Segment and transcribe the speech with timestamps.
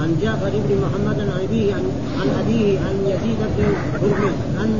[0.00, 1.84] عن جعفر بن محمد عن أبيه عن,
[2.20, 3.64] عن أبيه عن يزيد بن
[4.02, 4.70] هرمز أن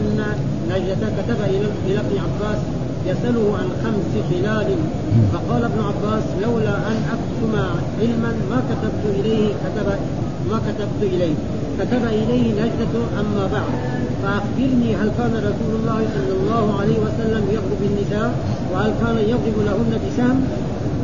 [0.70, 1.40] نجدة كتب
[1.86, 2.58] إلى ابن عباس
[3.06, 4.68] يسأله عن خمس خلال.
[5.32, 7.52] فقال ابن عباس لولا أن أكتم
[8.00, 9.88] علما ما كتبت إليه كتب
[10.50, 11.34] ما كتبت إليه.
[11.80, 13.72] كتب إليه نجدة أما بعد.
[14.22, 18.34] فأخبرني هل كان رسول الله صلى الله عليه وسلم يضرب النساء
[18.72, 20.38] وهل كان يضرب لهن بسهم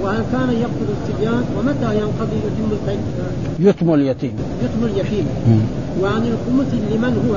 [0.02, 2.70] وهل كان يقتل الصبيان ومتى ينقضي يتم
[3.60, 4.34] يتم اليتيم.
[4.64, 5.26] يتم اليتيم.
[6.02, 7.34] وعن الخمس لمن هو؟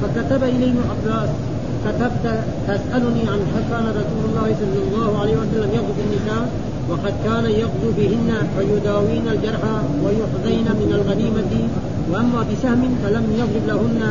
[0.00, 1.30] فكتب إليه عباس
[1.84, 2.26] كتبت
[2.68, 6.44] تسألني عن هل كان رسول الله صلى الله عليه وسلم يغزو النساء
[6.90, 11.52] وقد كان يغزو بهن فيداوين الجرحى ويحظين من الغنيمة
[12.10, 14.02] وأما بسهم فلم يضرب لهن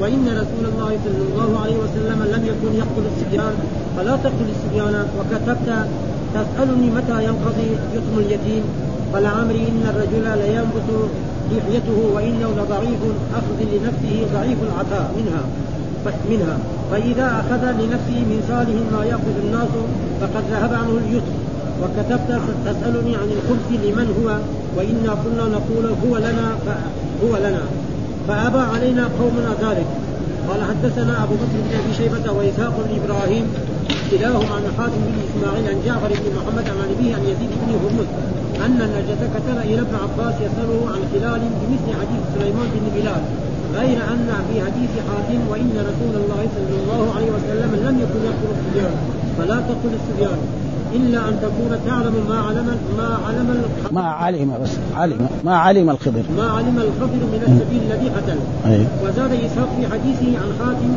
[0.00, 3.54] وإن رسول الله صلى الله عليه وسلم لم يكن يقتل الصبيان
[3.96, 4.94] فلا تقتل الصبيان.
[5.18, 5.68] وكتبت
[6.34, 8.64] تسألني متى ينقضي يتم اليتيم؟
[9.12, 10.88] فلعمري إن الرجل لينبت
[11.52, 13.02] لحيته وإنه لضعيف
[13.38, 15.42] أخذ لنفسه ضعيف العطاء منها
[16.30, 16.58] منها.
[16.90, 19.72] فإذا أخذ لنفسه من صالح ما يأخذ الناس
[20.20, 21.36] فقد ذهب عنه اليسر.
[21.82, 24.28] وكتبت تسألني عن الخبز لمن هو؟
[24.76, 26.48] وإنا كنا نقول هو لنا
[27.24, 27.62] هو لنا
[28.28, 29.86] فأبى علينا قومنا ذلك.
[30.48, 33.44] قال حدثنا أبو بكر بن أبي شيبة وإسحاق إبراهيم
[34.10, 38.08] كلاهما عن حاتم بن إسماعيل عن جعفر بن محمد عن أبيه عن يزيد بن هرمز
[38.66, 43.22] أن النجدة كتب إلى ابن عباس يسأله عن خلال بمثل حديث سليمان بن بلال
[43.78, 48.50] غير أن في حديث حاتم وإن رسول الله صلى الله عليه وسلم لم يكن يقتل
[48.56, 48.94] الصبيان
[49.38, 50.38] فلا تقتل الصبيان.
[50.96, 52.68] إلا أن تكون تعلم ما علم
[52.98, 53.62] ما علم
[53.92, 55.28] ما علم بس علم.
[55.44, 56.22] ما علم الخضر.
[56.36, 58.38] ما علم الخضر من السبيل الذي قتل
[58.70, 58.86] أيه.
[59.04, 60.90] وزاد إسحاق في حديثه عن حاتم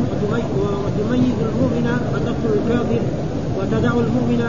[0.84, 3.02] وتميز المؤمن فتقتل الكافر
[3.58, 4.42] وتدع المؤمن.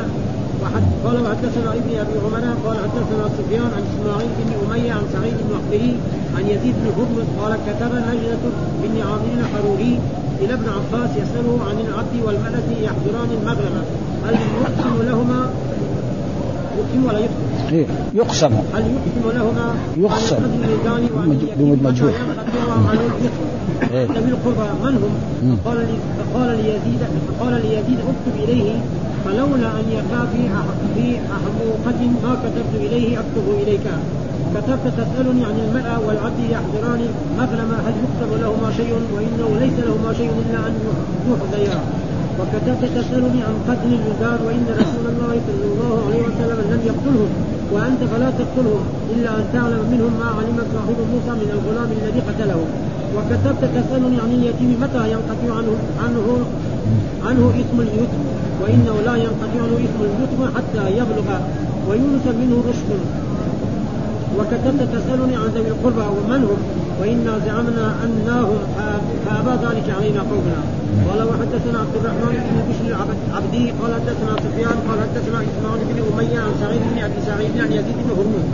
[0.63, 5.33] وحد قال وحدثنا ابن أبي عمر قال حدثنا سفيان عن إسماعيل بن أمية عن سعيد
[5.47, 5.53] بن
[6.37, 8.43] عن يزيد بن هرمز قال كتب نجدة
[8.83, 9.99] بن عامر الحروري
[10.43, 13.75] إلى ابن عباس يسأله عن العبد والملك يحضران المغرب.
[14.25, 15.49] هل يقسم لهما؟
[16.77, 18.53] يقسم ولا يقسم؟ إيه يقسم.
[18.73, 20.35] هل يقسم لهما؟ يقسم.
[21.57, 22.11] بمجهول
[23.91, 25.87] إيه؟ ذوي القربى من هم؟ قال
[26.33, 27.01] قال ليزيد
[27.39, 28.73] قال ليزيد اكتب إليه.
[29.25, 30.41] فلولا أن يقع في
[30.95, 33.87] في حموقة ما كتبت إليه أكتب إليك.
[34.55, 37.01] كتبت تسألني عن المرأة والعبد يحضران
[37.39, 40.73] مغنم هل يكتب لهما شيء؟ وإنه ليس لهما شيء إلا أن
[41.31, 41.79] يحظيا
[42.39, 47.31] وكتبت تسألني عن قتل الولدان وإن رسول الله صلى الله عليه وسلم لم يقتلهم.
[47.73, 52.59] وأنت فلا تقتلهم إلا أن تعلم منهم ما علم صاحب موسى من الغلام الذي قتله
[53.15, 56.25] وكتبت تسألني عن اليتيم متى ينقطع عنه عنه
[57.27, 58.21] عنه اسم اليتم؟
[58.61, 61.27] وإنه لا ينقطع عنه اسم اليتم حتى يبلغ.
[61.89, 62.89] ويونس منه رشد.
[64.37, 66.59] وكتبت تسألني عن ذوي القربى ومن هم
[66.99, 68.57] وإنا زعمنا أنهم
[69.25, 70.61] فابى ذلك علينا قومنا
[71.07, 76.39] قال وحدثنا عبد الرحمن بن بشر العبدي قال حدثنا سفيان قال حدثنا إسماعيل بن أمية
[76.45, 78.45] عن سعيد بن أبي سعيد عن يزيد بن هرمز.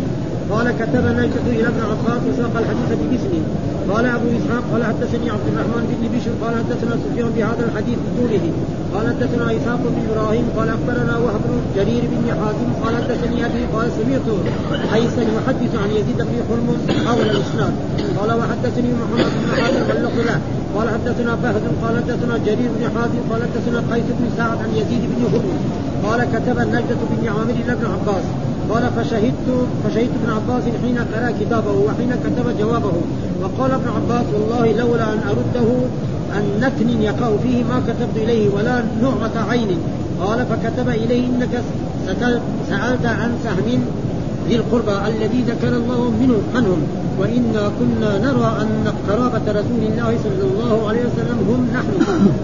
[0.51, 3.43] قال كتب نيكة إلى ابن عباس وساق الحديث باسمه
[3.89, 8.45] قال أبو إسحاق قال حدثني عبد الرحمن بن بشر قال حدثنا سفيان بهذا الحديث بطوله.
[8.93, 13.63] قال حدثنا إسحاق بن إبراهيم قال أخبرنا وهب بن جرير بن حازم قال حدثني أبي
[13.73, 14.27] قال سمعت
[14.91, 17.73] حيثا يحدث عن يزيد بن حرمز حول الإسناد.
[18.19, 20.39] قال وحدثني محمد بن حازم واللفظ له
[20.75, 25.03] قال حدثنا فهد قال حدثنا جرير بن حازم قال حدثنا قيس بن سعد عن يزيد
[25.11, 25.61] بن هرمز
[26.05, 28.25] قال كتب النجدة بن عامر ابن عباس.
[28.69, 29.47] قال فشهدت
[29.83, 32.93] فشهدت ابن عباس حين قرأ كتابه وحين كتب جوابه.
[33.41, 35.69] وقال ابن عباس والله لولا أن أرده
[36.35, 39.77] عن نتن يقع فيه ما كتبت إليه ولا نعمة عين.
[40.21, 41.63] قال فكتب إليه إنك
[42.69, 43.81] سألت عن سهم
[44.49, 46.81] ذي القربى الذي ذكر الله منه عنهم.
[47.19, 51.93] وإنا كنا نرى أن قرابة رسول الله صلى الله عليه وسلم هم نحن.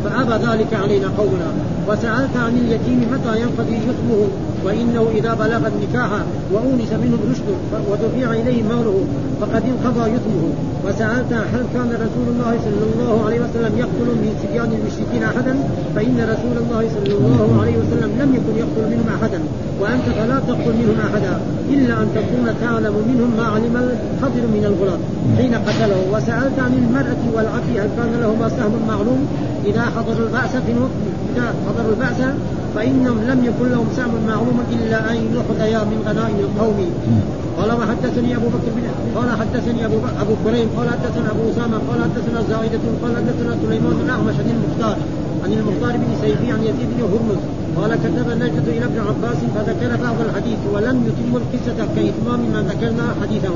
[0.04, 1.50] فأبى ذلك علينا قومنا.
[1.88, 4.28] وسألت عن اليتيم متى ينقضي يتمه
[4.66, 6.10] وإنه إذا بلغ النكاح
[6.54, 7.48] وانس منه الرشد
[7.92, 8.98] ودفع إليه ماله
[9.42, 10.44] فقد انقضى يتمه
[10.86, 15.54] وسألت هل كان رسول الله صلى الله عليه وسلم يقتل من صبيان المشركين أحدا؟
[15.96, 19.40] فإن رسول الله صلى الله عليه وسلم لم يكن يقتل منهم أحدا.
[19.82, 21.34] وأنت فلا تقتل منهم أحدا
[21.70, 25.00] إلا أن تكون تعلم منهم ما علم الخضر من الغلام.
[25.38, 29.22] حين قتله وسألت عن المرأة والعبد هل كان لهما سهم معلوم؟
[29.66, 30.72] إذا حضروا البأس في
[31.36, 32.20] إذا حضروا البأس
[32.76, 36.80] فإنهم لم يكن لهم سهم معلوم إلا أن يحظيا من غنائم القوم.
[37.58, 38.86] قال وحدثني أبو بكر بن
[39.16, 43.94] قال حدثني بكر أبو كريم قال حدثنا أبو أسامة قال حدثنا زائدة قال حدثنا سليمان
[43.98, 44.98] بن الاعمش عن المختار
[45.44, 47.42] عن المختار بن سيفي عن يزيد بن هرمز.
[47.80, 53.06] قال كتب النجدة إلى ابن عباس فذكر بعض الحديث ولم يتم القصة كإتمام ما ذكرنا
[53.22, 53.56] حديثه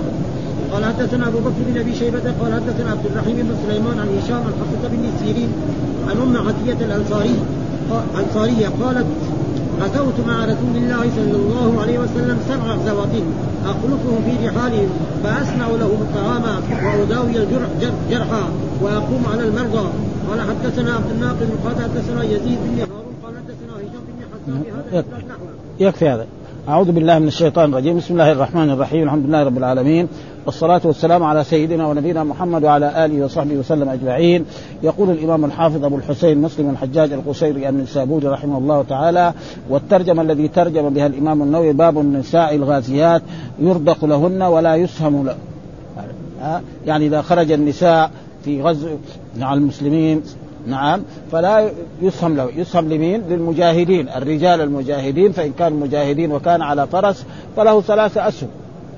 [0.71, 4.41] قال حدثنا أبو بكر بن أبي شيبة قال حدثنا عبد الرحيم بن سليمان عن هشام
[4.47, 5.49] عن حفصة بن سيرين
[6.09, 7.35] عن أم عطيه الأنصاري.
[8.19, 9.05] أنصارية قالت
[9.81, 13.13] غزوت مع رسول الله صلى الله عليه وسلم سبع غزوات
[13.65, 14.89] اخلفهم في رحالهم
[15.23, 16.43] فاصنع لهم الطعام
[16.99, 18.43] وأداوي الجرحى
[18.81, 19.89] وأقوم على المرضى.
[20.29, 25.05] قال حدثنا عبد الناقد قال حدثنا يزيد بن هارون قال حدثنا هشام بن حسان بهذا
[25.79, 26.25] يكفي هذا.
[26.69, 27.97] أعوذ بالله من الشيطان الرجيم.
[27.97, 29.03] بسم الله الرحمن الرحيم.
[29.03, 30.07] الحمد لله رب العالمين.
[30.45, 34.45] والصلاة والسلام على سيدنا ونبينا محمد وعلى آله وصحبه وسلم أجمعين.
[34.83, 39.33] يقول الإمام الحافظ أبو الحسين مسلم الحجاج القشيري النسابوري رحمه الله تعالى
[39.69, 43.21] والترجمة الذي ترجم بها الإمام النووي باب النساء الغازيات
[43.59, 45.35] يرضق لهن ولا يسهم له.
[46.85, 48.11] يعني إذا خرج النساء
[48.45, 48.87] في غزو
[49.37, 50.23] مع المسلمين
[50.67, 51.01] نعم
[51.31, 51.69] فلا
[52.01, 52.49] يسهم له.
[52.55, 57.25] يسهم لمين؟ للمجاهدين الرجال المجاهدين فإن كان مجاهدين وكان على فرس
[57.57, 58.49] فله ثلاثة أسهم.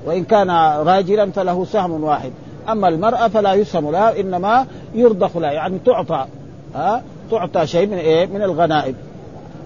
[0.06, 0.50] وإن كان
[0.86, 2.32] راجلا فله سهم واحد.
[2.68, 6.26] أما المرأة فلا يسهم لها إنما يرضخ لها يعني تعطى
[6.74, 8.94] ها تعطى شيء من إيه؟ من الغنائم.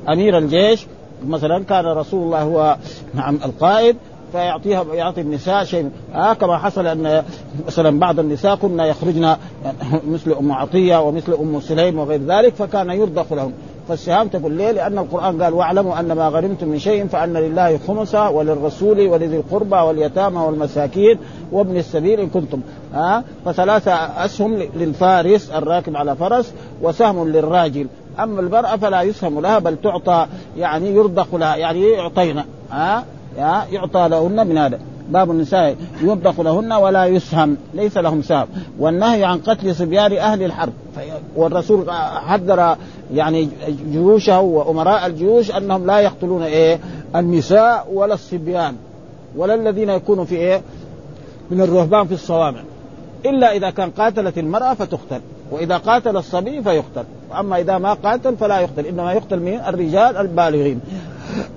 [0.09, 0.87] أمير الجيش
[1.27, 2.77] مثلا كان رسول الله هو
[3.15, 3.97] نعم القائد
[4.33, 7.23] فيعطيها يعطي النساء شيء آه كما حصل أن
[7.67, 9.37] مثلا بعض النساء كنا يخرجن
[10.09, 13.53] مثل أم عطية ومثل أم سليم وغير ذلك فكان يرضخ لهم.
[13.89, 18.31] فالسهام تقول ليه؟ لأن القرآن قال واعلموا أن ما غنمتم من شيء فأن لله خمسة
[18.31, 21.19] وللرسول ولذي القربى واليتامى والمساكين
[21.53, 22.61] وابن السبيل إن كنتم.
[22.95, 26.53] ها آه؟ فثلاثة أسهم للفارس الراكب على فرس
[26.83, 27.87] وسهم للراجل.
[28.19, 32.45] أما المرأة فلا يسهم لها بل تعطى يعني يرضخ لها يعني يعطينا.
[32.71, 33.05] ها
[33.39, 34.79] آه يعطى لهن من هذا.
[35.09, 38.47] باب النساء يطبخ لهن ولا يسهم ليس لهم سهم
[38.79, 40.73] والنهي عن قتل صبيان أهل الحرب.
[41.37, 41.91] والرسول
[42.27, 42.77] حذر
[43.15, 43.49] يعني
[43.93, 46.81] جيوشه وأمراء الجيوش أنهم لا يقتلون إيه؟
[47.17, 48.77] النساء ولا الصبيان
[49.37, 50.63] ولا الذين يكونوا في إيه؟
[51.51, 52.61] من الرهبان في الصوامع.
[53.27, 55.21] إلا إذا كان قاتلت المرأة فتقتل.
[55.51, 57.05] وإذا قاتل الصبي فيقتل.
[57.39, 58.87] اما إذا ما قاتل فلا يقتل.
[58.87, 60.81] إنما يقتل من الرجال البالغين.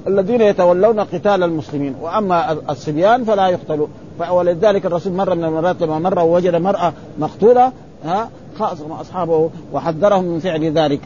[0.08, 1.96] الذين يتولون قتال المسلمين.
[2.02, 3.88] وأما الصبيان فلا يقتلوا.
[4.32, 7.72] ولذلك الرسول مره من المرات لما مر ووجد مراه مقتولة
[8.04, 11.00] ها خاصم أصحابه وحذرهم من فعل ذلك.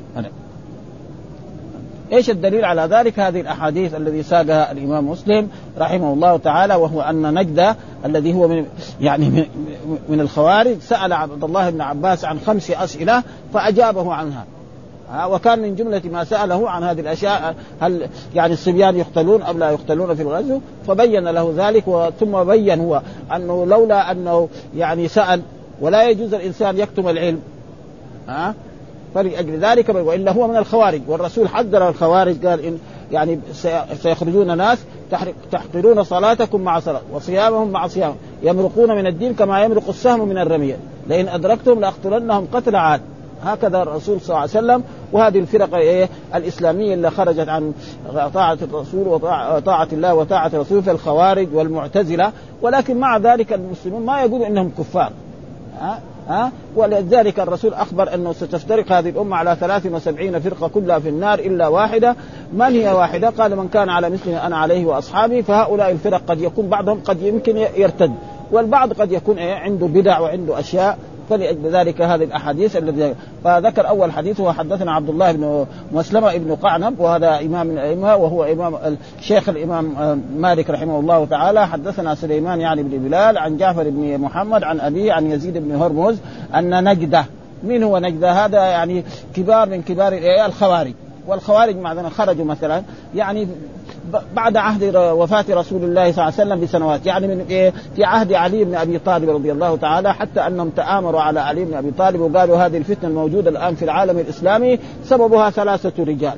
[2.14, 7.34] إيش الدليل على ذلك؟ هذه الأحاديث الذي ساقها الإمام مسلم رحمه الله تعالى وهو أن
[7.34, 7.76] نجده
[8.06, 8.66] الذي هو من
[9.02, 9.48] يعني
[10.10, 13.24] من, الخوارج سأل عبد الله بن عباس عن خمس أسئلة
[13.54, 14.46] فأجابه عنها.
[15.28, 20.16] وكان من جملة ما سأله عن هذه الأشياء هل يعني الصبيان يقتلون أم لا يقتلون
[20.16, 23.02] في الغزو فبين له ذلك ثم بين هو
[23.36, 25.42] أنه لولا أنه يعني سأل
[25.82, 27.40] ولا يجوز الإنسان يكتم العلم.
[28.28, 28.54] ها؟
[29.16, 31.02] فلأجل ذلك وإلا هو من الخوارج.
[31.08, 32.80] والرسول حذر الخوارج قال إن
[33.12, 33.40] يعني
[34.02, 34.78] سيخرجون ناس
[35.52, 40.78] تحقرون صلاتكم مع صلاة وصيامهم مع صيام يمرقون من الدين كما يمرق السهم من الرمية.
[41.08, 43.02] لئن أدركتم لأقتلنهم قتل عاد.
[43.44, 44.84] هكذا الرسول صلى الله عليه وسلم.
[45.12, 47.74] وهذه الفرق إيه؟ الإسلامية اللي خرجت عن
[48.34, 52.32] طاعة الرسول وطاعه الله وطاعة الرسول في الخوارج والمعتزلة.
[52.62, 55.12] ولكن مع ذلك المسلمون ما يقولوا إنهم كفار.
[56.30, 61.68] ها؟ ولذلك الرسول أخبر أنه ستفترق هذه الأمة على 73 فرقة كلها في النار إلا
[61.68, 62.16] واحدة.
[62.54, 66.68] من هي واحدة؟ قال من كان على مثل أنا عليه وأصحابي فهؤلاء الفرق قد يكون
[66.70, 68.14] بعضهم قد يمكن يرتد.
[68.52, 70.98] والبعض قد يكون إيه؟ عنده بدع وعنده أشياء
[71.30, 76.56] فلأجل ذلك هذه الأحاديث الذي فذكر أول حديث هو حدثنا عبد الله بن مسلمة بن
[76.56, 81.68] قعنب وهذا إمام الأئمة وهو إمام الشيخ الإمام مالك رحمه الله تعالى.
[81.68, 86.18] حدثنا سليمان يعني بن بلال عن جعفر بن محمد عن أبيه عن يزيد بن هرمز
[86.56, 87.26] أن نجدة
[87.64, 89.04] من هو نجدة؟ هذا يعني
[89.36, 90.14] كبار من كبار
[90.46, 90.94] الخوارج.
[91.28, 92.84] والخوارج معنا خرجوا مثلا
[93.16, 93.48] يعني
[94.36, 97.06] بعد عهد وفاة رسول الله صلى الله عليه وسلم بسنوات.
[97.06, 101.22] يعني من إيه؟ في عهد علي بن أبي طالب رضي الله تعالى حتى أنهم تآمروا
[101.22, 106.04] على علي بن أبي طالب وقالوا هذه الفتنة الموجودة الآن في العالم الإسلامي سببها ثلاثة
[106.04, 106.38] رجال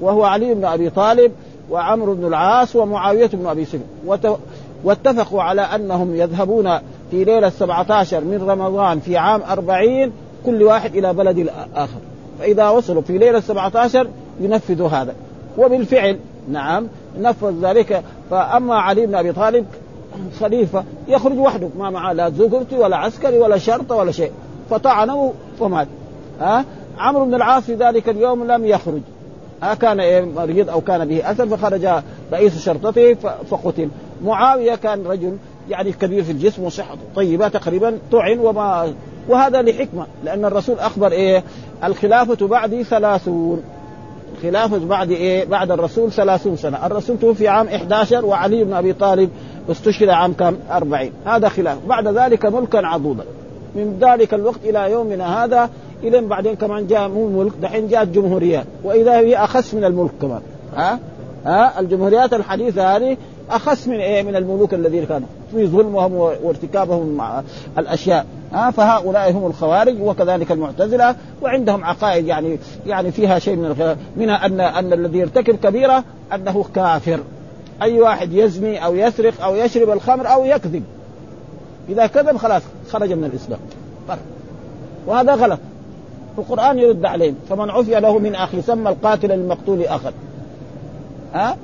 [0.00, 1.32] وهو علي بن أبي طالب
[1.70, 4.36] وعمرو بن العاص ومعاوية بن أبي سفيان
[4.84, 6.78] واتفقوا على أنهم يذهبون
[7.10, 10.12] في ليلة 17 من رمضان في عام 40
[10.46, 11.98] كل واحد إلى بلد الآخر.
[12.38, 14.08] فإذا وصلوا في ليلة 17
[14.40, 15.14] ينفذوا هذا.
[15.58, 16.86] وبالفعل نعم
[17.18, 18.04] نفذ ذلك.
[18.30, 19.66] فأما علي بن أبي طالب
[20.40, 24.32] خليفة يخرج وحده ما معه لا زغرتي ولا عسكري ولا شرطه ولا شيء.
[24.70, 25.88] فطعنه ومات.
[26.40, 26.64] ها؟
[26.98, 29.00] عمرو بن العاص في ذلك اليوم لم يخرج.
[29.62, 31.88] ها كان إيه مريض أو كان به أثر فخرج
[32.32, 33.14] رئيس شرطته
[33.50, 33.88] فقتل.
[34.24, 35.36] معاوية كان رجل
[35.68, 38.94] يعني كبير في الجسم وصحته طيبة تقريبا طعن وما
[39.28, 41.44] وهذا لحكمة لأن الرسول أخبر إيه
[41.84, 43.62] الخلافة بعدي ثلاثون.
[44.42, 46.86] خلافة بعد إيه؟ بعد الرسول ثلاثون سنة.
[46.86, 49.30] الرسول توفي عام 11 وعلي بن أبي طالب
[49.70, 51.78] استشهد عام كم؟ 40 هذا خلاف.
[51.86, 53.24] بعد ذلك ملكا عضوضا.
[53.74, 55.70] من ذلك الوقت إلى يومنا هذا
[56.02, 60.40] إلى بعدين كمان جاء مو ملك دحين جاءت جمهوريات وإذا هي أخس من الملك كمان.
[60.76, 60.98] ها؟
[61.46, 63.16] ها؟ الجمهوريات الحديثة هذه
[63.50, 67.42] اخس من إيه؟ من الملوك الذين كانوا في ظلمهم وارتكابهم مع
[67.78, 68.26] الأشياء.
[68.52, 74.46] ها فهؤلاء هم الخوارج وكذلك المعتزلة وعندهم عقائد يعني يعني فيها شيء من الخلاف منها
[74.46, 76.04] ان أن الذي يرتكب كبيرة
[76.34, 77.20] أنه كافر.
[77.82, 80.82] أي واحد يزني أو يسرق أو يشرب الخمر أو يكذب.
[81.88, 83.60] إذا كذب خلاص خرج من الإسلام.
[85.06, 85.58] وهذا غلط.
[86.38, 90.12] القرآن يرد عليهم فمن عفي له من أخي سمى القاتل المقتول اخا
[91.34, 91.56] ها؟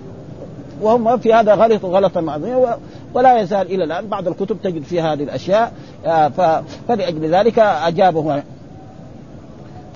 [0.83, 2.79] وهم في هذا غلط غلطا عظيما
[3.15, 5.73] ولا يزال إلى الآن بعض الكتب تجد فيها هذه الأشياء
[6.07, 8.43] آه، فلأجل ذلك اجابه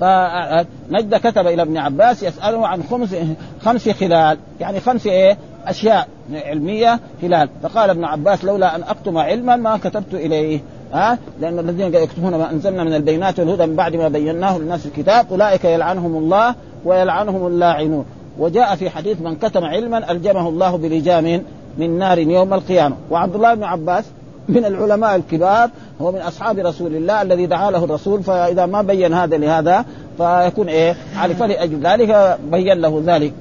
[0.01, 3.17] فنجد كتب إلى ابن عباس يسأله عن خمس
[3.61, 7.49] خمس خلال يعني خمس إيه؟ أشياء علمية خلال.
[7.63, 10.61] فقال ابن عباس لولا أن أكتم علما ما كتبت إليه.
[10.93, 15.27] ها؟ لأن الذين يكتبون ما أنزلنا من البينات والهدى من بعد ما بيناه للناس الكتاب
[15.31, 18.05] أولئك يلعنهم الله ويلعنهم اللاعنون.
[18.41, 21.43] وجاء في حديث من كتم علما ألجمه الله بلجام
[21.79, 22.97] من نار يوم القيامة.
[23.11, 24.05] وعبد الله بن عباس
[24.49, 25.71] من العلماء الكبار
[26.01, 29.85] هو من أصحاب رسول الله الذي دعا له الرسول فإذا ما بين هذا لهذا
[30.19, 33.33] فيكون إيه؟ على فلاجل ذلك بين له ذلك.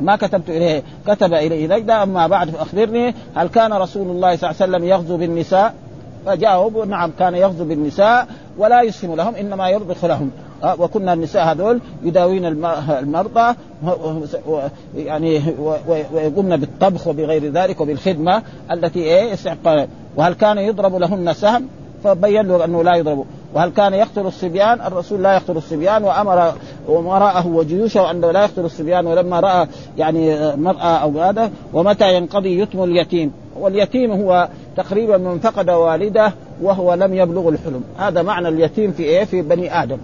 [0.00, 0.82] ما كتبت إليه.
[1.06, 1.66] كتب إليه.
[1.66, 5.74] نجدة أما بعد فأخبرني هل كان رسول الله صلى الله عليه وسلم يغزو بالنساء؟
[6.26, 8.26] فجاوب نعم كان يغزو بالنساء
[8.58, 10.30] ولا يسلم لهم إنما يرضخ لهم.
[10.78, 12.46] وكنا النساء هذول يداوين
[12.90, 13.54] المرضى
[14.96, 15.42] يعني
[16.12, 19.36] ويقومن بالطبخ وبغير ذلك وبالخدمة التي إيه
[20.16, 21.68] وهل كان يضرب لهن سهم؟
[22.04, 23.24] فبين له أنه لا يضرب.
[23.54, 26.52] وهل كان يقتل الصبيان؟ الرسول لا يقتل الصبيان وأمر
[26.88, 29.06] امراءه وجيوشه انه لا يقتل الصبيان.
[29.06, 29.66] ولما رأى
[29.98, 36.32] يعني مرأة أو هذا ومتى ينقضي يتم اليتيم؟ واليتيم هو تقريبا من فقد والده
[36.62, 37.84] وهو لم يبلغ الحلم.
[37.98, 39.98] هذا معنى اليتيم في إيه؟ في بني آدم.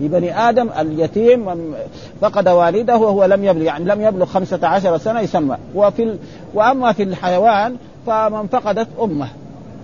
[0.00, 1.74] في بني آدم اليتيم من
[2.20, 6.18] فقد والده وهو لم يبلغ يعني لم يبلغ خمسة عشر سنة يسمى وفي ال...
[6.54, 7.76] وأما في الحيوان
[8.06, 9.28] فمن فقدت أمه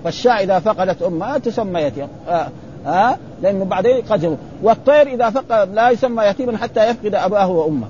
[0.05, 2.49] فالشاة إذا فقدت أمها تسمى يتيم آه.
[2.87, 3.17] آه.
[3.43, 7.87] لأنه بعدين قد والطير إذا فقد لا يسمى يتيما حتى يفقد أباه وأمه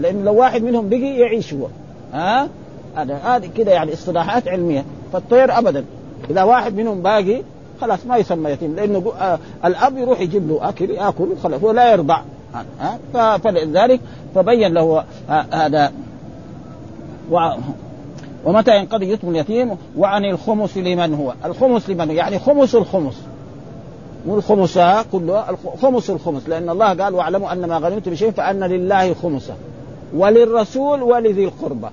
[0.00, 1.66] لأن لو واحد منهم بقي يعيش هو
[2.12, 2.48] ها آه.
[2.96, 5.84] هذا هذه كده يعني اصطلاحات علمية فالطير ابدا
[6.30, 7.42] إذا واحد منهم باقي
[7.80, 11.92] خلاص ما يسمى يتيم لأنه آه الأب يروح يجيب له أكل يأكل خلاص هو لا
[11.92, 12.20] يرضع.
[13.16, 14.00] آه فلذلك
[14.34, 15.92] فبين له آه هذا.
[17.30, 17.50] و
[18.44, 23.14] ومتى ينقضي يتم اليتيم؟ وعن الخمس لمن هو؟ الخمس لمن هو؟ يعني خمس الخمس.
[24.26, 24.78] مو الخمس
[25.12, 25.44] كله
[25.82, 29.54] خمس الخمس لأن الله قال واعلموا أن ما غنمتم بشيء فأن لله خمسه
[30.16, 31.88] وللرسول ولذي القربى.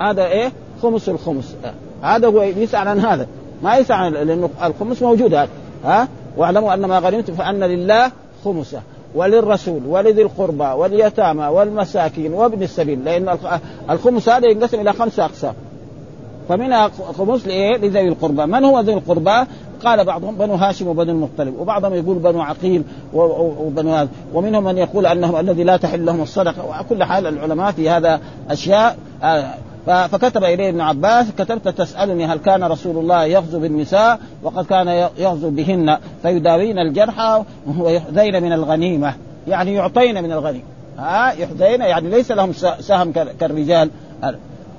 [0.00, 1.54] هذا إيه؟ خمس الخمس.
[2.02, 3.26] هذا هو يسأل عن هذا.
[3.62, 5.48] ما يسعى لأنه الخمس موجود هذا
[5.84, 8.10] ها واعلموا أن ما غنمتم فأن لله
[8.44, 8.80] خمسة
[9.14, 13.38] وللرسول ولذي القربى واليتامى والمساكين وابن السبيل لأن
[13.90, 15.54] الخمس هذا ينقسم إلى خمسة أقسام
[16.48, 19.46] فمنها خمس لإيه؟ لذوي القربى، من هو ذوي القربى؟
[19.84, 22.82] قال بعضهم بنو هاشم وبنو المطلب، وبعضهم يقول بنو عقيل
[23.14, 27.72] وبنو هذا، ومنهم من يقول أنهم الذي لا تحل لهم الصدقة، وعلى كل حال العلماء
[27.72, 29.54] في هذا أشياء آه
[29.86, 35.50] فكتب إليه ابن عباس كتبت تسألني هل كان رسول الله يغزو بالنساء وقد كان يغزو
[35.50, 37.44] بهن فيداوين الجرحى
[37.78, 39.14] ويحذين من الغنيمة.
[39.48, 40.64] يعني يعطين من الغنيمه
[40.98, 43.90] ها يحذين يعني ليس لهم سهم كالرجال.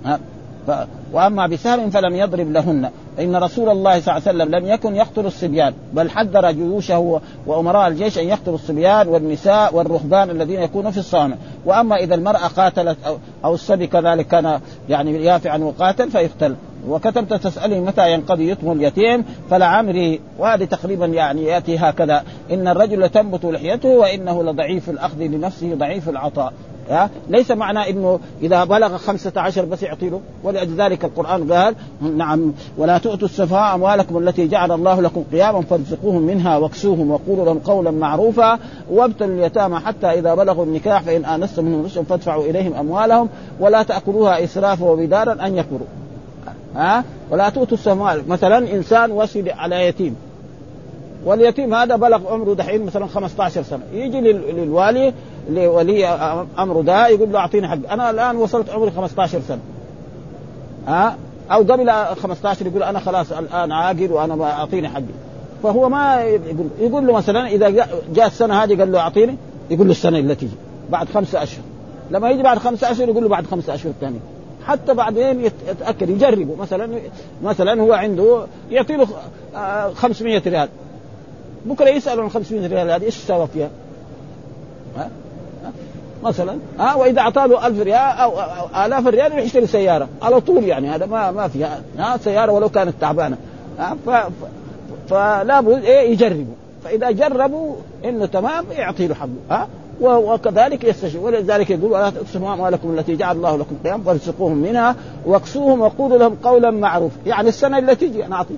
[0.05, 0.19] ها.
[0.67, 0.71] ف...
[1.13, 2.89] وأما بسهم فلم يضرب لهن.
[3.17, 7.87] فان رسول الله صلى الله عليه وسلم لم يكن يقتل الصبيان بل حذر جيوشه وأمراء
[7.87, 13.17] الجيش أن يقتلوا الصبيان والنساء والرهبان الذين يكونوا في الصومعه وأما إذا المرأة قاتلت أو,
[13.45, 16.55] أو الصبي كذلك كان يعني يافعا وقاتل فيقتل.
[16.89, 22.23] وكتبت تسألني متى ينقضي يتم اليتيم فلعمري وهذه تقريبا يعني يأتي هكذا.
[22.51, 26.53] إن الرجل تنبت لحيته وإنه لضعيف الأخذ لنفسه ضعيف العطاء.
[26.89, 31.75] ها؟ ليس معنى إنه إذا بلغ خمسة عشر بس يعطي له ولأجل ذلك القرآن قال
[32.17, 37.59] نعم ولا تؤتوا السفهاء أموالكم التي جعل الله لكم قياما فارزقوهم منها واكسوهم وقولوا لهم
[37.59, 38.59] قولا معروفا.
[38.91, 43.29] وابتلوا اليتامى حتى إذا بلغوا النكاح فإن آنستم منهم رشدا فادفعوا إليهم أموالهم.
[43.59, 45.87] ولا تأكلوها إسرافا وبدارا أن يكبروا
[46.75, 50.15] ها؟ ولا تؤتوا السموال مثلا إنسان وصي على يتيم.
[51.25, 53.83] واليتيم هذا بلغ عمره دحين مثلا 15 سنة.
[53.93, 55.13] يجي للوالي
[55.49, 56.07] لولي
[56.59, 57.91] أمره ده يقول له أعطيني حق.
[57.91, 59.59] أنا الآن وصلت عمري 15 سنة.
[60.87, 61.17] ها؟
[61.51, 65.03] أو قبل 15 يقول أنا خلاص الآن عاقل وأنا أعطيني حقي.
[65.63, 67.69] فهو ما يقول يقول له مثلا إذا
[68.13, 69.37] جاء السنة هذه قال له أعطيني
[69.69, 70.55] يقول له السنة اللي تيجي
[70.89, 71.63] بعد خمسة أشهر.
[72.11, 74.19] لما يجي بعد خمسة أشهر يقول له بعد خمسة أشهر ثانية
[74.65, 76.55] حتى بعدين يتأكد يجربه.
[76.55, 76.99] مثلا
[77.43, 79.07] مثلا هو عنده يعطي له
[79.93, 80.69] 500 ريال.
[81.65, 83.69] بكرة يسال عن 500 ريال هذه إيش سوى فيها؟
[84.97, 85.09] ها؟
[86.23, 88.31] مثلا ها؟ وإذا اعطاه له 1000 ريال أو,
[88.85, 92.69] آلاف الريال يروح يشتري سيارة على طول يعني هذا ما ما فيها ها؟ سيارة ولو
[92.69, 93.37] كانت تعبانة
[93.79, 94.09] ها؟ ف
[95.09, 96.53] فلا بد إيه؟ يجربوا.
[96.83, 99.67] فإذا جربوا إنه تمام يعطي له حقه ها؟
[100.01, 105.81] وكذلك يستشير ولذلك يقول ولا تقسموا أموالكم التي جعل الله لكم قيام فارزقوهم منها واكسوهم
[105.81, 107.17] وقولوا لهم قولا معروفا.
[107.25, 108.53] يعني السنة اللي تجي أنا اعطي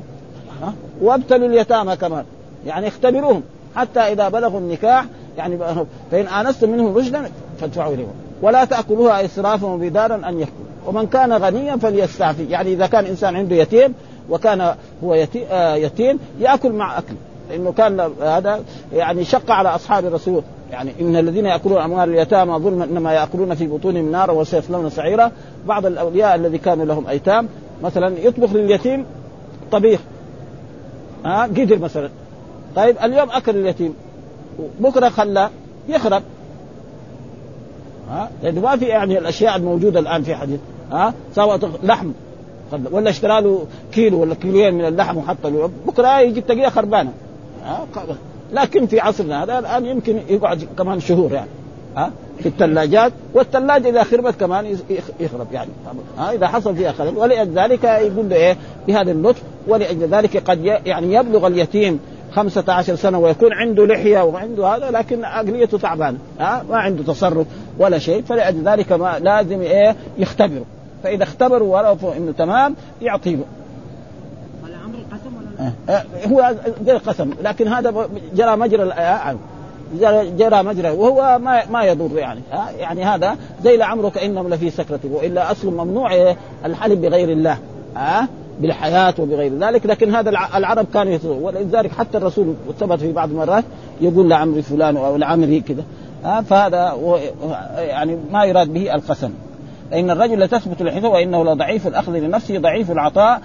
[1.02, 2.26] وابتلوا اليتامى كمان.
[2.66, 3.44] يعني اختبروهم.
[3.76, 5.06] حتى إذا بلغوا النكاح
[5.38, 5.60] يعني
[6.12, 7.30] فإن آنستم منهم رشدا
[7.60, 12.46] فادفعوا اليهم ولا تأكلوها إسرافا وبدارا أن يكون ومن كان غنيا فليستعفي.
[12.46, 13.94] يعني إذا كان إنسان عنده يتيم
[14.30, 15.14] وكان هو
[15.76, 17.16] يتيم يأكل مع أكل.
[17.50, 18.60] لأنه كان هذا
[18.94, 20.44] يعني شق على أصحاب الرسول.
[20.72, 25.32] يعني إن الذين يأكلون أموال اليتامى ظلما إنما يأكلون في بطونهم نارا وسيصلون سعيرا.
[25.68, 27.48] بعض الأولياء الذي كانوا لهم أيتام
[27.84, 29.06] مثلا يطبخ لليتيم
[29.72, 30.00] طبيخ.
[31.26, 32.10] ها قدر مثلا.
[32.76, 33.94] طيب اليوم أكل اليتيم.
[34.80, 35.50] بكرة خلاه
[35.90, 36.24] يخرب.
[38.10, 40.60] ها؟ لأنه ما في يعني الأشياء الموجودة الآن في حديث.
[40.92, 42.12] ها؟ سواء لحم.
[42.92, 45.72] ولا اشترى له كيلو ولا كيلوين من اللحم وحط له.
[45.88, 47.12] بكرة يجي تلاقيها خربانة.
[48.54, 51.50] لكن في عصرنا هذا الآن يمكن يقعد كمان شهور يعني.
[51.98, 54.78] ها؟ في الثلاجات والثلاجه إذا خربت كمان
[55.20, 55.70] يخرب يعني.
[56.18, 57.18] ها؟ إذا حصل فيها خلل.
[57.18, 62.00] ولذلك يقول له إيه؟ بهذا اللطف ولأجل ذلك قد يعني يبلغ اليتيم
[62.36, 67.48] خمسة عشر سنة ويكون عنده لحية وعنده هذا لكن عقليته تعبانة ها؟ ما عنده تصرف
[67.80, 70.66] ولا شيء فلأجل ذلك ما لازم إيه؟ يختبروا.
[71.04, 73.38] فإذا اختبروا ورأوا إنه تمام يعطيه
[76.32, 78.94] هو غير قسم لكن هذا جرى مجرى
[80.38, 85.00] جرى مجرى وهو ما ما يضر يعني ها؟ يعني هذا زي لعمرك إنهم لفي سكرة
[85.04, 87.58] وإلا أصل ممنوع الحلف بغير الله
[87.96, 88.28] ها؟
[88.60, 93.64] بالحياة وبغير ذلك لكن هذا العرب كانوا يتضروا ولذلك حتى الرسول ثبت في بعض المرات
[94.02, 95.84] يقول لعمري فلان أو لعمري كذا.
[96.24, 96.98] ها فهذا
[97.78, 99.32] يعني ما يراد به القسم.
[99.92, 103.42] فإن الرجل لتثبت لحيته وإنه لضعيف الأخذ لنفسه ضعيف العطاء.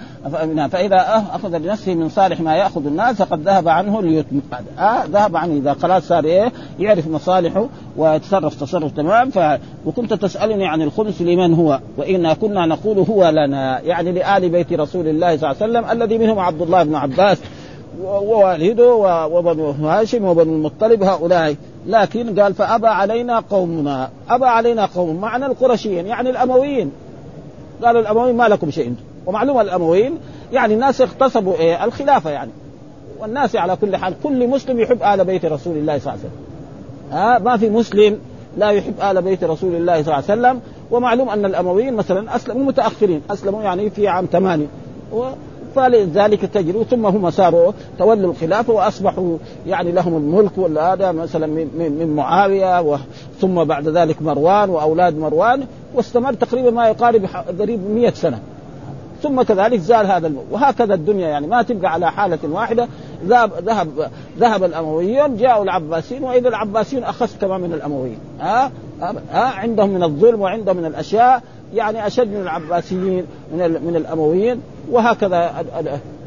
[0.71, 4.41] فإذا أخذ لنفسه من صالح ما يأخذ الناس فقد ذهب عنه اليتم
[4.79, 5.53] آه ذهب عنه.
[5.53, 7.65] إذا خلاص صار إيه؟ يعرف مصالحه
[7.97, 9.29] ويتصرف تصرف تمام.
[9.29, 9.39] ف...
[9.85, 13.79] وكنت تسألني عن الخمس لمن هو؟ وإنا كنا نقول هو لنا.
[13.79, 17.37] يعني لآل بيت رسول الله صلى الله عليه وسلم الذي منهم عبد الله بن عباس.
[18.03, 18.93] ووالده
[19.25, 21.55] وبنو هاشم وبنو المطلب هؤلاء.
[21.87, 26.91] لكن قال فأبى علينا قومنا أبى علينا قوم معنى القرشيين يعني الأمويين.
[27.83, 28.95] قالوا الأمويين ما لكم شيء.
[29.25, 30.17] ومعلومة الأمويين
[30.53, 32.51] يعني الناس اغتصبوا إيه الخلافة يعني.
[33.19, 36.31] والناس على كل حال كل مسلم يحب آل بيت رسول الله صلى الله عليه وسلم.
[37.11, 38.19] ها ما في مسلم
[38.57, 40.61] لا يحب آل بيت رسول الله صلى الله عليه وسلم.
[40.91, 43.21] ومعلوم أن الأمويين مثلا أسلموا متأخرين.
[43.31, 44.67] أسلموا يعني في عام ثمانية.
[45.75, 51.97] فلذلك تجروا ثم هم صاروا تولوا الخلافه وأصبحوا يعني لهم الملك ولا هذا مثلا من,
[51.99, 52.99] من معاوية
[53.41, 57.25] ثم بعد ذلك مروان وأولاد مروان واستمر تقريبا ما يقارب
[57.59, 58.39] قريب 100 سنة.
[59.23, 62.87] ثم كذلك زال هذا الملك وهكذا الدنيا يعني ما تبقى على حالة واحدة.
[63.25, 68.17] ذهب ذهب ذهب الأمويون جاءوا العباسيين وإذا العباسيين اخس كمان من الأمويين.
[68.39, 71.43] ها؟ ها؟ عندهم من الظلم وعندهم من الأشياء.
[71.73, 75.65] يعني أشد من العباسيين من من الأمويين وهكذا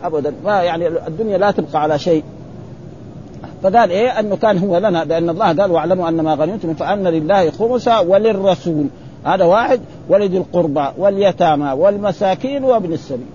[0.03, 0.35] ابدا.
[0.45, 2.25] ما يعني الدنيا لا تبقى على شيء.
[3.63, 7.51] فقال إيه؟ أنه كان هو لنا لأن الله قال واعلموا ان ما غنمتم فأن لله
[7.51, 8.87] خمسا وللرسول.
[9.25, 13.27] هذا واحد ولذي القربى واليتامى والمساكين وابن السبيل.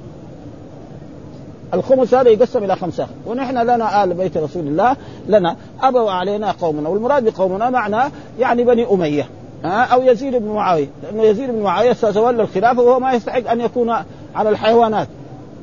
[1.73, 3.07] الخمس هذا يقسم إلى خمسة.
[3.27, 4.95] ونحن لنا آل بيت رسول الله
[5.27, 9.27] لنا أبوا علينا قومنا والمراد بقومنا معنى يعني بني أمية.
[9.65, 10.87] أو يزيد بن معاوية.
[11.03, 13.95] لأنه يزيد بن معاوية سيتولى الخلافة وهو ما يستحق أن يكون
[14.35, 15.07] على الحيوانات.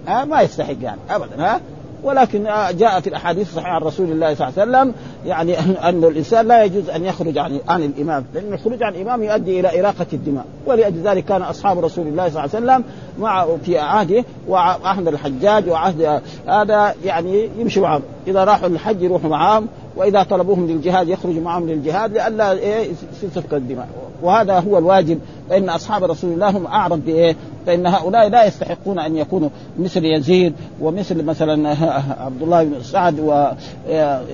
[0.08, 1.60] ها؟ ما يستحق يعني ابدا ها؟
[2.02, 2.42] ولكن
[2.78, 4.94] جاء في الأحاديث الصحيحة عن رسول الله صلى الله عليه وسلم
[5.26, 8.24] يعني أن الإنسان لا يجوز أن يخرج عن عن الإمام.
[8.34, 10.44] لأن الخروج عن الإمام يؤدي إلى إراقة الدماء.
[10.66, 12.84] ولأجل ذلك كان أصحاب رسول الله صلى الله عليه وسلم
[13.18, 18.02] مع في عهده وعهد الحجاج وعهد هذا يعني يمشي معهم.
[18.26, 19.68] إذا راحوا الحج يروحوا معهم.
[19.96, 22.88] وإذا طلبوهم للجهاد يخرج معهم للجهاد لئلا إيه
[23.34, 23.88] سفك الدماء.
[24.22, 25.18] وهذا هو الواجب.
[25.50, 30.54] فإن أصحاب رسول الله هم أعرض بإيه؟ فإن هؤلاء لا يستحقون أن يكونوا مثل يزيد
[30.80, 31.68] ومثل مثلا
[32.24, 33.46] عبد الله بن سعد و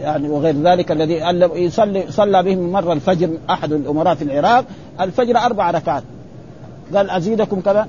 [0.03, 1.15] يعني وغير ذلك الذي
[1.55, 4.65] يصلي صلى بهم مره الفجر أحد الأمراء في العراق.
[5.01, 6.03] الفجر أربع ركعات.
[6.95, 7.89] قال أزيدكم كذا؟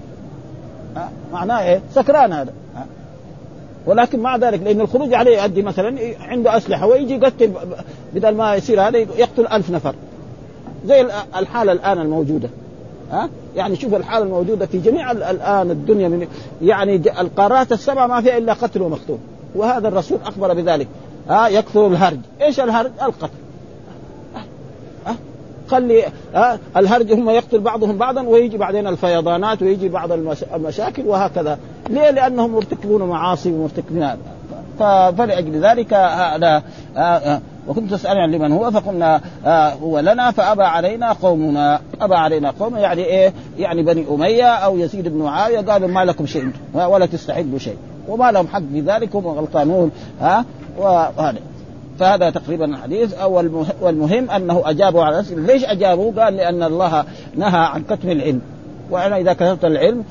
[1.33, 2.53] معناه إيه؟ سكران هذا.
[3.85, 7.51] ولكن مع ذلك لأن الخروج عليه يؤدي مثلا عنده أسلحة ويجي يقتل
[8.13, 9.95] بدل ما يصير هذا يقتل ألف نفر.
[10.85, 12.49] زي الحالة الآن الموجودة.
[13.11, 16.27] ها؟ يعني شوف الحالة الموجودة في جميع الآن الدنيا من
[16.61, 19.17] يعني القارات السبع ما فيها إلا قتل ومقتول.
[19.55, 20.87] وهذا الرسول أخبر بذلك.
[21.29, 22.19] ها؟ يكثر الهرج.
[22.41, 23.29] إيش الهرج؟ القتل.
[25.67, 30.11] خلي ها؟ الهرج هم يقتل بعضهم بعضا ويجي بعدين الفيضانات ويجي بعض
[30.55, 31.59] المشاكل وهكذا.
[31.89, 34.09] ليه؟ لأنهم مرتكبون معاصي ومرتكبين
[35.17, 36.63] فلأجل ذلك هذا
[37.67, 39.21] وكنت تسألني لمن هو فقلنا
[39.81, 41.79] هو لنا فأبى علينا قومنا.
[42.01, 46.25] أبى علينا قوم يعني إيه؟ يعني بني أمية أو يزيد بن معاوية قالوا ما لكم
[46.25, 49.91] شيء ولا تستعدوا شيء وما لهم حق في ذلك هم غلطانون
[50.21, 50.45] ها؟
[50.77, 51.39] وهذا.
[51.99, 53.15] فهذا تقريبا الحديث.
[53.81, 58.41] والمهم أنه أجابوا على الاسئله، ليش أجابوا؟ قال لأن الله نهى عن كتم العلم.
[58.93, 60.03] وأنا إذا كتبت العلم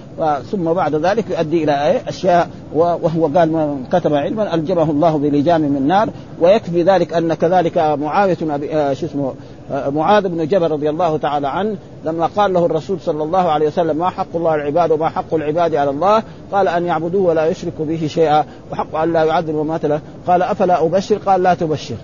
[0.50, 5.60] ثم بعد ذلك يؤدي إلى إيه؟ أشياء وهو قال من كتب علما ألجمه الله بلجام
[5.60, 6.08] من نار
[6.40, 8.36] ويكفي ذلك أن كذلك معاوية
[8.72, 9.34] آه، شو اسمه
[9.72, 13.66] آه، معاذ بن جبل رضي الله تعالى عنه لما قال له الرسول صلى الله عليه
[13.66, 17.84] وسلم ما حق الله العباد وما حق العباد على الله؟ قال أن يعبدوه ولا يشركوا
[17.84, 21.96] به شيئا وحق أن لا يعذب ومات له قال أفلا أبشر؟ قال لا تبشر.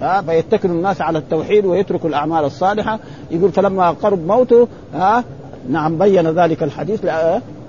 [0.00, 2.98] ها فيتكل الناس على التوحيد ويتركوا الأعمال الصالحة.
[3.30, 5.24] يقول فلما قرب موته ها
[5.68, 7.04] نعم بين ذلك الحديث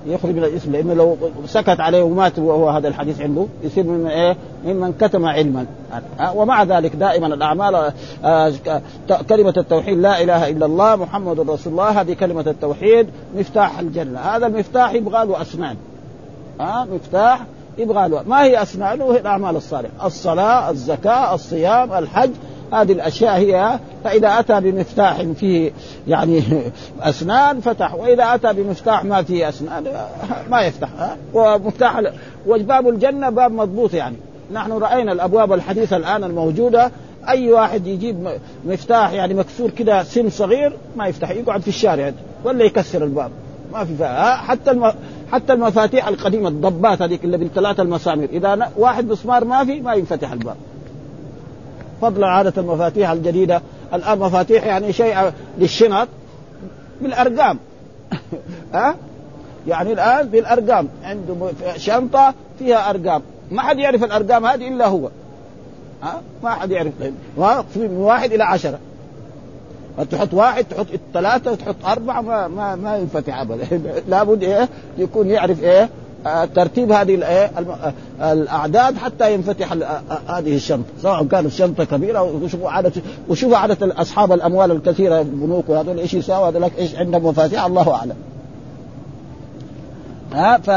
[0.06, 4.36] يخرج من الاسم لأنه لو سكت عليه ومات وهو هذا الحديث عنده يصير من إيه؟
[4.66, 5.66] ممن كتم علما.
[6.36, 7.92] ومع ذلك دائما الأعمال
[8.24, 8.54] آه،
[9.30, 14.20] كلمة التوحيد لا إله إلا الله محمد رسول الله هذه كلمة التوحيد مفتاح الجنة.
[14.20, 15.76] هذا المفتاح يبغى له أسنان.
[16.60, 17.46] ها مفتاح
[17.78, 18.24] يبغى له.
[18.28, 20.08] ما هي أسنانه؟ هي الأعمال الصالحة.
[20.08, 22.32] الصلاة الزكاة الصيام الحج.
[22.74, 25.72] هذه الأشياء هي فإذا أتى بمفتاح فيه
[26.08, 26.44] يعني
[27.02, 29.84] أسنان فتح وإذا أتى بمفتاح ما فيه أسنان
[30.50, 30.90] ما يفتح.
[31.34, 32.02] ومفتاح
[32.48, 34.16] وباب الجنة باب مضبوط يعني.
[34.52, 36.92] نحن رأينا الأبواب الحديثة الآن الموجودة.
[37.30, 38.28] أي واحد يجيب
[38.66, 43.32] مفتاح يعني مكسور كده سن صغير ما يفتح يقعد في الشارع ولا يكسر الباب.
[43.74, 44.92] ما في فيها حتى الم...
[45.32, 50.32] حتى المفاتيح القديمة الضبات هذيك اللي بالثلاثة المسامير إذا واحد مسمار ما في ما ينفتح
[50.32, 50.56] الباب.
[52.04, 53.62] فضلا عادة المفاتيح الجديدة.
[53.94, 56.08] الآن مفاتيح يعني شيء للشنط
[57.02, 57.60] بالأرقام.
[58.74, 58.96] ها؟
[59.68, 60.88] يعني الآن بالأرقام.
[61.04, 61.36] عنده
[61.78, 63.22] شنطة فيها أرقام.
[63.52, 65.10] ما حد يعرف الأرقام هذه إلا هو.
[66.04, 66.94] ها؟ ما حد يعرف.
[67.76, 68.80] من واحد إلى عشرة.
[70.12, 73.82] تحط واحد تحط ثلاثة تحط أربعة ما ما ما ينفتح أبدا.
[74.10, 75.90] لابد إيه؟ يكون يعرف إيه؟
[76.56, 77.50] ترتيب هذه
[78.22, 79.72] الأعداد حتى ينفتح
[80.28, 82.94] هذه الشنطة سواء كانت الشنطه كبيرة وشوفوا عدد
[83.30, 88.16] وشوفوا عدد اصحاب الأموال الكثيرة البنوك وهذول إيش يساوي هذول إيش عندهم مفاتيح؟ الله أعلم.
[90.34, 90.70] ها ف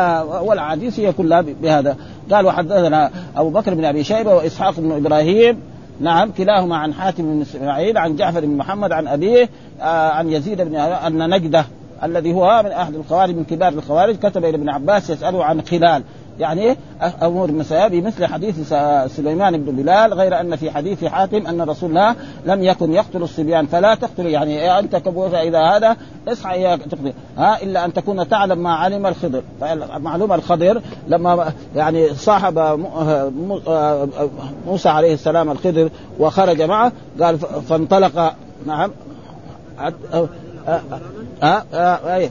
[0.42, 1.96] والحديث هي كلها بهذا.
[2.32, 5.60] قال وحدثنا أبو بكر بن أبي شيبة وإسحاق بن إبراهيم.
[6.00, 9.48] نعم كلاهما عن حاتم بن إسماعيل عن جعفر بن محمد عن أبيه
[9.80, 11.64] آه عن يزيد بن أن نجده.
[12.02, 16.02] الذي هو من أحد الخوارج من كبار الخوارج كتب إلى ابن عباس يسأله عن خلال.
[16.38, 16.76] يعني إيه؟
[17.22, 18.74] أمور المسايا بمثل حديث
[19.06, 22.14] سليمان بن بلال غير أن في حديث حاتم أن رسول الله
[22.46, 23.66] لم يكن يقتل الصبيان.
[23.66, 25.96] فلا تقتل يعني إيه؟ أنت كبوة اذا هذا
[26.28, 27.12] اصحى تقتل.
[27.38, 29.42] ها؟ إلا أن تكون تعلم ما علم الخضر.
[29.98, 32.58] معلومه الخضر لما يعني صاحب
[34.66, 38.34] موسى عليه السلام الخضر وخرج معه قال فانطلق.
[38.66, 38.90] نعم.
[41.42, 42.30] آه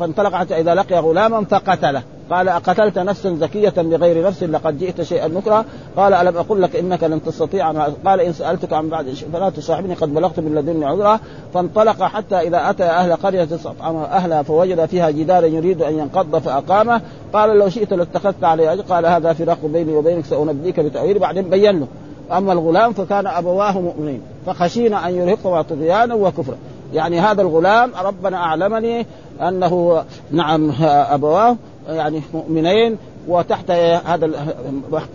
[0.00, 2.02] فانطلق حتى إذا لقي غلاما فقتله.
[2.30, 5.64] قال أقتلت نفسا زكية بغير نفس لقد جئت شيئا نكرا.
[5.96, 7.72] قال ألم أقل لك إنك لن تستطيع
[8.04, 11.20] قال إن سألتك عن بعد فلا تصاحبني قد بلغت من لدني عذرا.
[11.54, 17.00] فانطلق حتى إذا أتى أهل قرية استطعم أهلها فوجد فيها جدارا يريد أن ينقض فأقامه.
[17.32, 18.82] قال لو شئت لاتخذت عليه أجر.
[18.82, 21.86] قال هذا فراق بيني وبينك سأنبيك بتأويل بعدين بين له.
[22.32, 26.56] أما الغلام فكان أبواه مؤمنين فخشينا أن يرهقهما طغيانا وكفرا
[26.92, 29.06] يعني هذا الغلام ربنا أعلمني
[29.40, 31.56] أنه نعم أبواه
[31.88, 33.70] يعني مؤمنين وتحت
[34.06, 34.30] هذا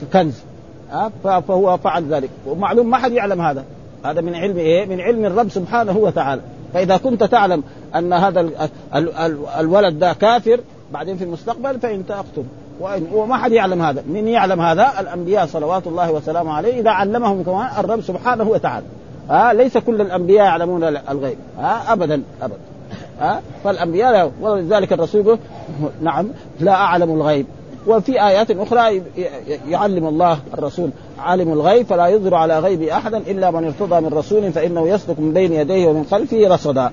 [0.04, 0.34] الكنز
[1.24, 2.30] فهو فعل ذلك.
[2.48, 3.64] ومعلوم ما حد يعلم هذا.
[4.06, 6.42] هذا من علم إيه؟ من علم الرب سبحانه وتعالى.
[6.74, 7.64] فإذا كنت تعلم
[7.96, 8.50] أن هذا
[9.60, 10.60] الولد ده كافر
[10.94, 12.44] بعدين في المستقبل فانت اقتل
[13.14, 14.04] وما حد يعلم هذا.
[14.08, 18.86] من يعلم هذا؟ الأنبياء صلوات الله وسلامه عليه إذا علمهم كمان الرب سبحانه وتعالى.
[19.30, 21.38] ها ليس كل الأنبياء يعلمون الغيب.
[21.60, 22.60] ها ابدا ابدا.
[23.20, 25.40] ها فالأنبياء ولذلك الرسول
[26.02, 26.28] نعم
[26.60, 27.46] لا أعلم الغيب.
[27.88, 29.02] وفي آيات أخرى
[29.70, 34.52] يعلم الله الرسول عالم الغيب فلا يظهر على غيب احدا إلا من ارتضى من رسول
[34.52, 36.92] فإنه يسلك من بين يديه ومن خلفه رصدا.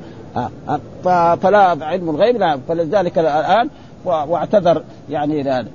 [1.42, 2.58] فلا علم الغيب لا.
[2.68, 3.68] فلذلك الآن
[4.04, 5.66] واعتذر يعني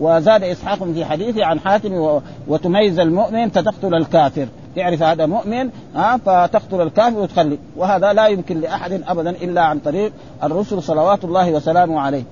[0.00, 4.46] وزاد إسحاق في حديثه عن حاتم وتميز المؤمن فتقتل الكافر.
[4.76, 7.58] تعرف هذا مؤمن ها فتقتل الكافر وتخلي.
[7.76, 12.22] وهذا لا يمكن لأحد ابدا إلا عن طريق الرسل صلوات الله وسلامه عليه.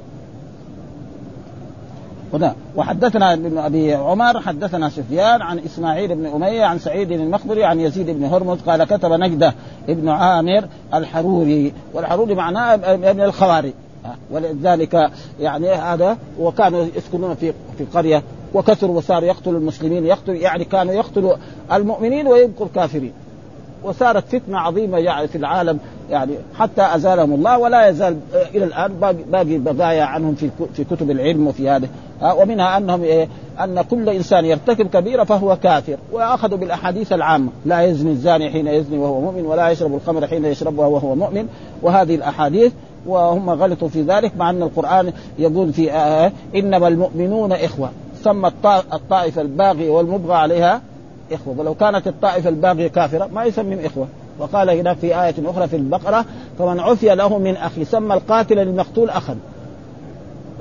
[2.33, 7.81] هنا وحدثنا ابن أبي عمر حدثنا سفيان عن إسماعيل بن أمية عن سعيد المخبري عن
[7.81, 9.55] يزيد بن هرمز قال كتب نجدة
[9.89, 11.73] ابن عامر الحروري.
[11.95, 13.73] والحروري معناه ابن الخواري.
[14.31, 18.23] ولذلك يعني هذا وكانوا يسكنون في في قرية
[18.55, 21.37] وكثروا وصاروا يقتلوا المسلمين يقتل يعني كانوا يقتلوا
[21.73, 23.13] المؤمنين ويبقوا الكافرين.
[23.83, 25.79] وصارت فتنة عظيمة يعني في العالم
[26.11, 28.19] يعني حتى أزالهم الله ولا يزال
[28.55, 28.93] إلى الآن
[29.33, 31.89] باقي بقايا عنهم في في كتب العلم وفي هذا
[32.23, 33.29] ومنها أنهم إيه
[33.65, 35.97] أن كل إنسان يرتكب كبيرة فهو كافر.
[36.13, 40.87] وأخذوا بالأحاديث العامة لا يزني الزاني حين يزني وهو مؤمن ولا يشرب الخمر حين يشربها
[40.87, 41.49] وهو مؤمن
[41.83, 42.73] وهذه الأحاديث.
[43.07, 47.91] وهم غلطوا في ذلك مع أن القرآن يقول في آه إنما المؤمنون إخوة.
[48.25, 48.51] سمى
[48.93, 50.81] الطائفه الباغيه والمبغى عليها
[51.33, 51.55] إخوة.
[51.59, 54.07] ولو كانت الطائفه الباغيه كافرة ما يسميهم إخوة.
[54.39, 56.25] وقال هنا في آية أخرى في البقرة
[56.59, 59.37] فمن عفي له من أخي سمى القاتل للمقتول أخا.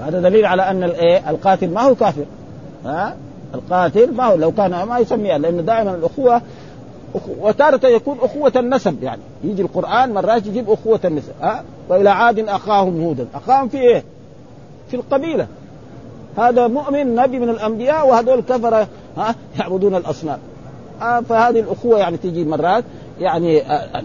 [0.01, 2.25] هذا دليل على أن الإيه القاتل ما هو كافر.
[2.85, 3.15] ها؟
[3.55, 6.41] القاتل ما هو لو كان ما يسميها لأنه دائما الأخوة
[7.39, 9.21] وتارة يكون أخوة النسب يعني.
[9.43, 13.27] يجي القرآن مرات يجيب أخوة النسب ها؟ وإلى عاد أخاهم هودا.
[13.35, 14.03] أخاهم في إيه؟
[14.89, 15.47] في القبيلة.
[16.37, 20.39] هذا مؤمن نبي من الأنبياء وهذول كفرة ها؟ يعبدون الأصنام.
[21.01, 22.83] آه فهذه الأخوة يعني تيجي مرات
[23.19, 24.03] يعني آه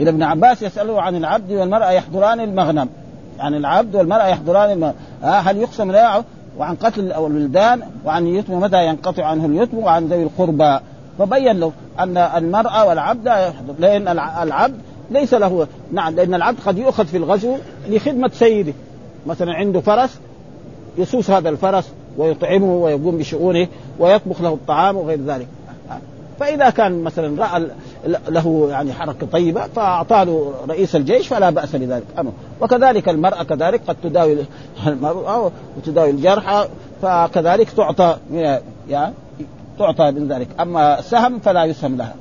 [0.00, 2.88] إذا ابن عباس يسأله عن العبد والمرأة يحضران المغنم.
[3.38, 4.94] يعني العبد والمرأة يحضران المغنم.
[5.24, 6.24] آه هل يقسم له
[6.58, 10.78] وعن قتل الولدان وعن اليتم متى ينقطع عنه اليتم؟ وعن ذوي القربى.
[11.18, 13.28] فبين له أن المرأة والعبد
[13.78, 14.76] لأن العبد
[15.10, 17.56] ليس له نعم لأن العبد قد يؤخذ في الغزو
[17.88, 18.72] لخدمة سيده.
[19.26, 20.18] مثلا عنده فرس
[20.98, 23.66] يسوس هذا الفرس ويطعمه ويقوم بشؤونه
[23.98, 25.46] ويطبخ له الطعام وغير ذلك.
[26.40, 27.68] فإذا كان مثلا رأى
[28.28, 32.32] له يعني حركة طيبة فأعطاه رئيس الجيش فلا بأس بذلك أمر.
[32.60, 34.36] وكذلك المرأة كذلك قد تداوي
[34.86, 36.66] المرأة وتداوي الجرحى
[37.02, 38.16] فكذلك تعطى
[38.88, 39.14] يعني
[39.78, 42.14] تعطى من ذلك أما سهم فلا يسهم لها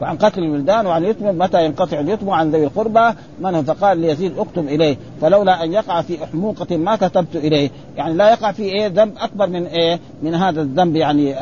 [0.00, 4.68] وعن قتل الولدان وعن يتم متى ينقطع اليتم عن ذوي القربى؟ من فقال ليزيد اكتب
[4.68, 4.96] إليه.
[5.20, 7.70] فلولا أن يقع في أحموقة ما كتبت إليه.
[7.96, 11.34] يعني لا يقع في إيه؟ ذنب أكبر من إيه؟ من هذا الذنب يعني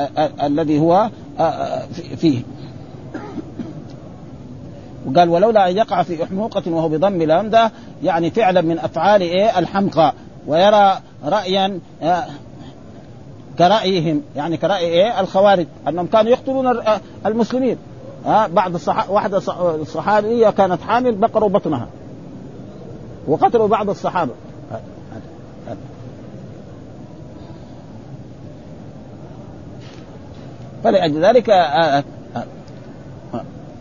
[0.43, 1.11] الذي هو
[2.17, 2.43] فيه.
[5.07, 7.71] وقال ولولا أن يقع في أحموقة وهو بضم الهمزه
[8.03, 10.13] يعني فعلا من أفعال إيه؟ الحمقى.
[10.47, 11.79] ويرى رايا
[13.59, 16.83] كرأيهم يعني كرأي إيه؟ الخوارج أنهم كانوا يقتلون
[17.27, 17.77] المسلمين.
[18.27, 19.11] ها بعض الصح...
[19.11, 21.87] واحدة الصحابية كانت حامل بقروا بطنها.
[23.29, 24.33] وقتلوا بعض الصحابة.
[30.85, 31.51] فلأجل ذلك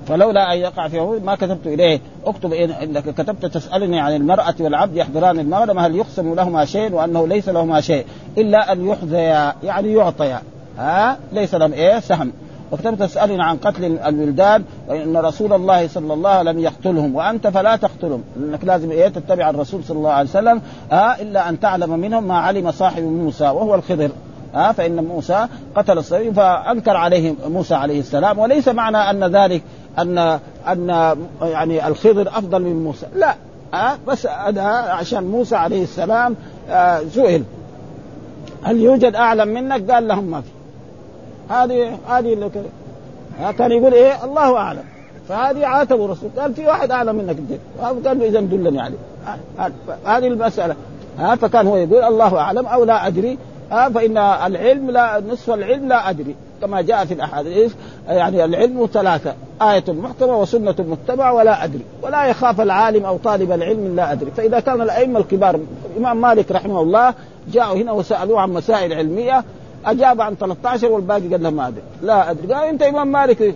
[0.08, 2.00] فلولا أن يقع في ما كتبت إليه.
[2.26, 7.50] اكتب إنك كتبت تسألني عن المرأة والعبد يحضران المغنم هل يقسم لهما شيء وأنه ليس
[7.50, 8.06] لهما شيء؟
[8.38, 10.42] إلا أن يحظيا يعني يعطيا.
[10.78, 12.32] ها؟ ليس لهم إيه؟ سهم.
[12.72, 17.48] وكتبت تسالني عن قتل الولدان وإن رسول الله صلى الله عليه وسلم لم يقتلهم وأنت
[17.48, 18.24] فلا تقتلهم.
[18.40, 22.38] لانك لازم إيه؟ تتبع الرسول صلى الله عليه وسلم ها إلا أن تعلم منهم ما
[22.38, 24.10] علم صاحب موسى وهو الخضر.
[24.54, 28.40] ها فإن موسى قتل الصبي فأنكر عليه موسى عليه السلام.
[28.40, 29.64] وليس معنى أن ذلك
[30.00, 33.06] أن أن يعني الخضر أفضل من موسى.
[33.16, 33.36] لا
[33.74, 36.36] ها بس هذا عشان موسى عليه السلام
[37.14, 37.44] سئل.
[38.64, 40.48] هل يوجد أعلم منك؟ قال لهم ما في.
[41.50, 42.50] هذه هذه اللي
[43.58, 44.84] كان يقول إيه؟ الله أعلم.
[45.30, 46.30] فهذه عاتبوا الرسول.
[46.38, 47.60] قال في واحد أعلم منك انت
[48.08, 48.98] قال له اذا دلني عليه.
[50.06, 50.76] هذه المسألة.
[51.20, 53.38] ها فكان هو يقول الله أعلم أو لا أدري.
[53.72, 56.36] ها فإن العلم لا نصف العلم لا أدري.
[56.62, 57.74] كما جاء في الأحاديث
[58.08, 59.34] يعني العلم ثلاثة.
[59.62, 61.86] آية محكمة وسنة متبعة ولا أدري.
[62.02, 64.32] ولا يخاف العالم أو طالب العلم لا أدري.
[64.32, 65.60] فإذا كان الأئمة الكبار
[65.96, 67.14] الإمام مالك رحمه الله
[67.52, 69.44] جاءوا هنا وسألوه عن مسائل علمية
[69.86, 71.82] أجاب عن 13 والباقي قال له ما أدري.
[72.02, 72.54] لا أدري.
[72.54, 73.42] قال أنت إمام مالك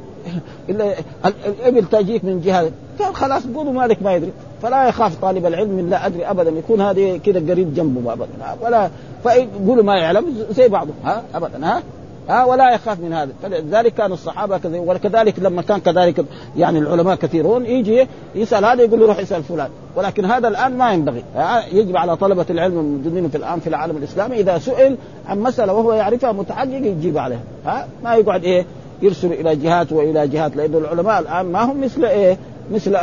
[0.70, 2.72] الإبل تجيك من جهة.
[3.00, 4.32] قال خلاص قولوا مالك ما يدري.
[4.62, 6.50] فلا يخاف طالب العلم من لا أدري ابدا.
[6.52, 8.28] يكون هذه كذا قريب جنبه ابدا.
[8.62, 8.90] ولا
[9.24, 10.26] فيقولوا ما يعلم.
[10.52, 10.96] زي بعضهم.
[11.06, 11.68] ها ابدا.
[11.68, 11.84] ها؟
[12.30, 13.32] ها ولا يخاف من هذا.
[13.44, 16.26] فلذلك كان الصحابة كذلك وكذلك لما كان كذلك
[16.58, 19.70] يعني العلماء كثيرون يجي يسأل هذا يقول له روح اسأل فلان.
[19.96, 21.24] ولكن هذا الآن ما ينبغي.
[21.72, 25.94] يجب على طلبة العلم الموجودين في الآن في العالم الإسلامي إذا سئل عن مسألة وهو
[25.94, 27.44] يعرفها متحقق يجيب عليها.
[27.66, 28.66] ها ما يقعد إيه
[29.02, 32.38] يرسل إلى جهات وإلى جهات لأن العلماء الآن ما هم مثل إيه
[32.72, 32.98] مثل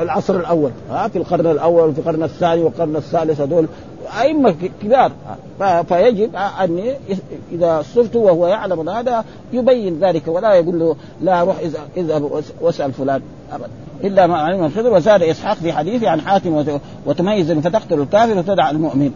[0.00, 0.70] العصر الأول.
[0.90, 3.66] ها في القرن الأول وفي القرن الثاني والقرن الثالث هذول
[4.20, 5.12] أئمة كبار.
[5.88, 6.94] فيجب أن
[7.52, 11.56] إذا صرت وهو يعلم هذا يبين ذلك ولا يقول له لا روح
[11.96, 13.22] اذهب واسأل فلان.
[13.52, 13.68] ابدا
[14.04, 19.12] إلا ما علم الخضر وزاد إسحاق في حديثه عن حاتم وتميز فتقتل الكافر وتدع المؤمن.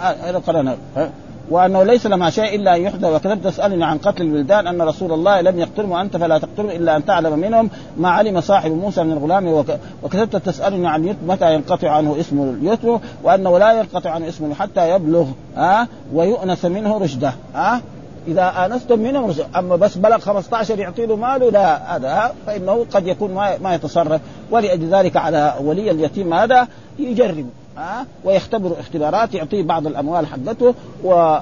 [0.00, 0.76] هذا قرنا
[1.50, 5.40] وأنه ليس لما شيء إلا أن يحدث وكذبت تسألني عن قتل الولدان أن رسول الله
[5.40, 9.64] لم يقتلهم وانت فلا تقتلهم إلا أن تعلم منهم ما علم صاحب موسى من الغلام.
[10.02, 14.90] وكذبت تسألني عن يتم متى ينقطع عنه اسم اليتم وأنه لا ينقطع عنه اسمه حتى
[14.90, 15.26] يبلغ
[15.56, 17.80] ها ويؤنس منه رشده ها
[18.28, 23.06] إذا آنستم منهم رشده أما بس بلغ 15 يعطي له ماله لا هذا فإنه قد
[23.06, 24.20] يكون ما ما يتصرف.
[24.50, 27.46] ولأجل ذلك على ولي اليتيم هذا يجرب.
[27.76, 31.38] ها؟ ويختبر اختبارات يعطيه بعض الأموال حقته و...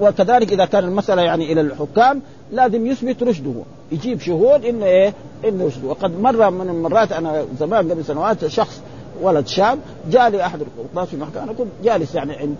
[0.00, 3.54] وكذلك إذا كان المسألة يعني إلى الحكام لازم يثبت رشده.
[3.92, 5.12] يجيب شهود إنه إيه؟
[5.44, 5.88] إنه رشده.
[5.88, 8.80] وقد مره من المرات أنا زمان قبل سنوات شخص
[9.22, 9.78] ولد شاب
[10.10, 12.54] جاء لي أحد القضاة في المحكمه أنا كنت جالس يعني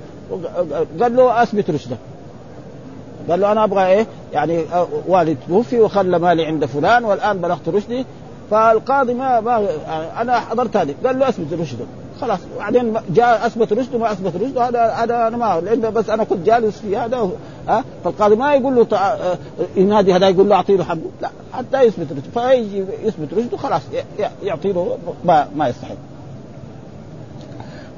[1.00, 1.98] قال له أثبت رشدك
[3.30, 4.64] قال له أنا أبغى إيه؟ يعني
[5.08, 8.04] والد توفي وخلى مالي عند فلان والآن بلغت رشدي.
[8.50, 9.68] فالقاضي ما, ما
[10.20, 10.94] أنا حضرت هذه.
[11.06, 11.86] قال له أثبت رشدك
[12.20, 16.24] خلاص بعدين جاء أثبت رشده ما أثبت رشده هذا هذا أنا ما لأن بس أنا
[16.24, 17.30] كنت جالس في هذا
[17.68, 19.12] ها؟ فالقاضي ما يقول له تع...
[19.12, 19.38] آه،
[19.76, 21.00] ينادي هذا يقول له اعطي له حقه.
[21.22, 23.82] لا حتى يثبت رشده فيجي يثبت رشده خلاص
[24.42, 25.96] يعطي له ما, ما يستحق.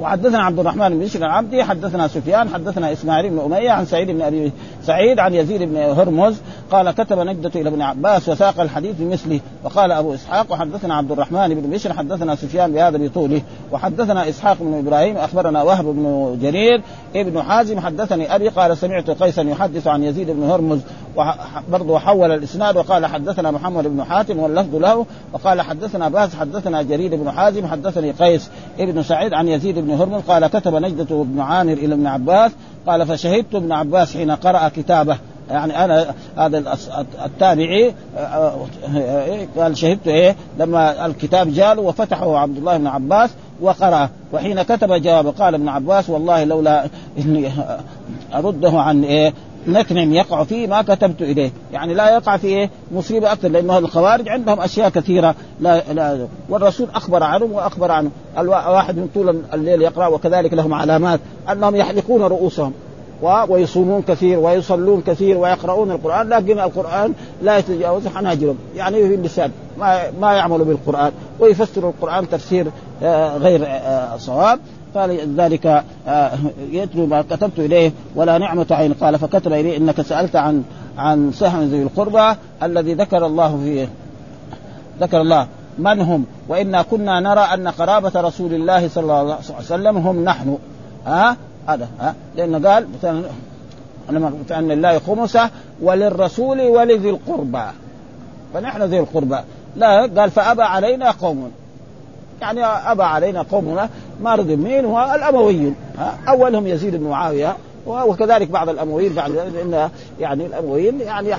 [0.01, 4.23] وحدثنا عبد الرحمن بن بشر العبدي حدثنا سفيان حدثنا إسماعيل بن أمية عن سعيد بن
[4.23, 4.53] أبي
[4.89, 9.93] سعيد عن يزيد بن هرمز قال كتب نجدة إلى ابن عباس وساق الحديث بمثله وقال
[9.93, 15.17] أبو إسحاق وحدثنا عبد الرحمن بن بشر حدثنا سفيان بهذا بطوله وحدثنا إسحاق بن إبراهيم
[15.17, 16.83] أخبرنا وهب بن جرير
[17.17, 20.81] ابن حازم حدثني أبي قال سمعت قيسا يحدث عن يزيد بن هرمز
[21.73, 27.17] برضه حول الإسناد وقال حدثنا محمد بن حاتم واللفظ له وقال حدثنا باز حدثنا جرير
[27.17, 31.73] بن حازم حدثني قيس ابن سعيد عن يزيد بن هرمز قال كتب نجدة بن عامر
[31.73, 32.51] إلى ابن عباس
[32.87, 35.17] قال فشهدت ابن عباس حين قرأ كتابه.
[35.51, 36.77] يعني أنا هذا
[37.25, 37.95] التابعي
[39.59, 45.27] قال شهدت إيه؟ لما الكتاب جاء وفتحه عبد الله بن عباس وقرأ وحين كتب جواب
[45.27, 46.87] قال ابن عباس والله لولا
[47.19, 47.51] إني
[48.35, 49.33] أرده عن إيه؟
[49.67, 54.29] نكنم يقع فيه ما كتبت إليه، يعني لا يقع في إيه؟ مصيبة أكثر لأنه الخوارج
[54.29, 60.07] عندهم أشياء كثيرة لا لا والرسول أخبر عنهم وأخبر عنهم، الواحد من طول الليل يقرأ
[60.07, 61.21] وكذلك لهم علامات
[61.53, 62.73] أنهم يحلقون رؤوسهم
[63.23, 68.57] ويصومون كثير ويصلون كثير ويقرؤون القرآن لكن القرآن لا يتجاوز حناجرهم.
[68.77, 71.13] يعني في اللسان ما ما يعملوا بالقرآن.
[71.41, 72.67] ويفسروا القرآن تفسير
[73.03, 74.61] آه، غير آه، صواب.
[74.99, 76.33] فلذلك آه،
[76.71, 78.93] يتلو ما كتبت إليه ولا نعمة عين.
[78.93, 80.63] قال فكتب إليه إنك سألت عن
[80.99, 83.89] عن سهم ذي القربى الذي ذكر الله فيه.
[85.01, 85.47] ذكر الله.
[85.79, 90.59] من هم؟ وإنا كنا نرى أن قرابة رسول الله صلى الله عليه وسلم هم نحن.
[91.07, 91.37] ها
[91.69, 92.87] هذا ها لأنه قال
[94.49, 95.51] فان لله خمسه
[95.83, 97.65] وللرسول ولذي القربى.
[98.55, 99.39] فنحن ذي القربى.
[99.77, 101.51] لا قال فأبى علينا قوم.
[102.41, 103.89] يعني أبى علينا قومنا
[104.23, 105.75] ما رضي مين هو الامويين
[106.29, 111.35] أولهم يزيد بن معاوية وكذلك بعض الأمويين بعد لأن يعني الأمويين يعني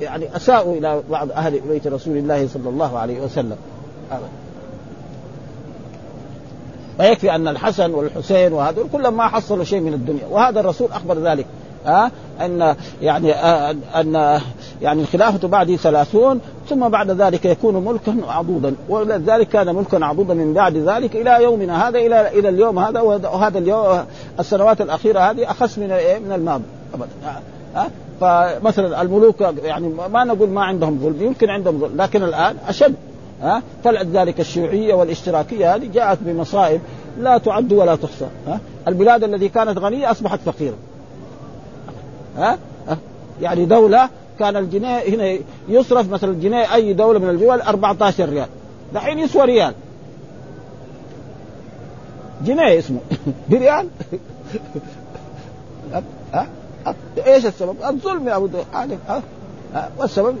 [0.00, 3.56] يعني أساءوا إلى بعض أهل بيت رسول الله صلى الله عليه وسلم.
[7.00, 11.46] ويكفي أن الحسن والحسين وهذول كلهم ما حصلوا شيء من الدنيا وهذا الرسول أخبر ذلك.
[11.86, 13.32] ها أن يعني
[14.00, 14.40] أن
[14.82, 20.54] يعني الخلافة بعد ثلاثون ثم بعد ذلك يكون ملكا عضوضا ولذلك كان ملكا عضوضا من
[20.54, 24.04] بعد ذلك إلى يومنا هذا إلى إلى اليوم هذا وهذا اليوم
[24.40, 25.88] السنوات الأخيرة هذه اخس من
[26.26, 27.08] من الماضي ابدا
[27.74, 32.94] ها فمثلا الملوك يعني ما نقول ما عندهم ظلم يمكن عندهم ظلم لكن الآن أشد
[33.42, 33.62] ها.
[33.84, 36.80] فلذلك الشيوعية والاشتراكية هذه جاءت بمصائب
[37.20, 38.60] لا تعد ولا تحصى ها.
[38.88, 40.74] البلاد التي كانت غنية أصبحت فقيرة.
[42.36, 42.58] ها؟
[43.42, 44.08] يعني دولة
[44.38, 48.48] كان الجنيه هنا يصرف مثلا الجنيه أي دولة من الدول 14 ريال.
[48.94, 49.74] دحين يسوى ريال.
[52.44, 53.00] جنيه اسمه.
[53.50, 53.88] بريال؟
[56.34, 56.46] ها؟
[57.26, 58.48] إيش السبب؟ الظلم يا أبو
[59.98, 60.36] والسبب؟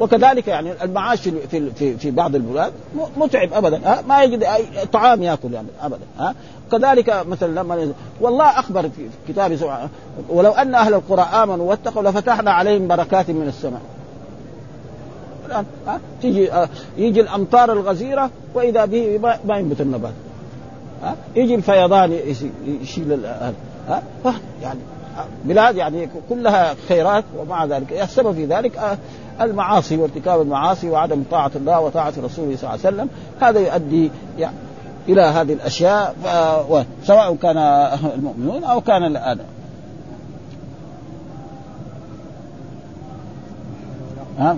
[0.00, 2.72] وكذلك يعني المعاش في في في بعض البلاد
[3.16, 6.34] متعب ابدا ها؟ ما يجد أي طعام يأكل يعني ابدا ها؟
[6.72, 9.88] كذلك مثلا لما والله أخبر في كتابه
[10.28, 13.80] ولو أن أهل القرى آمنوا واتقوا لفتحنا عليهم بركات من السماء.
[15.46, 16.50] الآن ها؟ تيجي
[16.96, 20.12] يجي الأمطار الغزيرة وإذا به ما ينبت النبات
[21.02, 22.12] ها؟ يجي الفيضان
[22.82, 24.02] يشيل ها؟
[24.62, 24.80] يعني
[25.44, 27.92] بلاد يعني كلها خيرات ومع ذلك.
[27.92, 28.98] السبب في ذلك
[29.40, 33.08] المعاصي وارتكاب المعاصي وعدم طاعة الله وطاعة رسوله صلى الله عليه وسلم.
[33.40, 34.56] هذا يؤدي يعني
[35.08, 36.14] إلى هذه الأشياء
[37.04, 37.56] سواء كان
[38.14, 39.38] المؤمنون أو كان الآن.
[44.38, 44.56] ها؟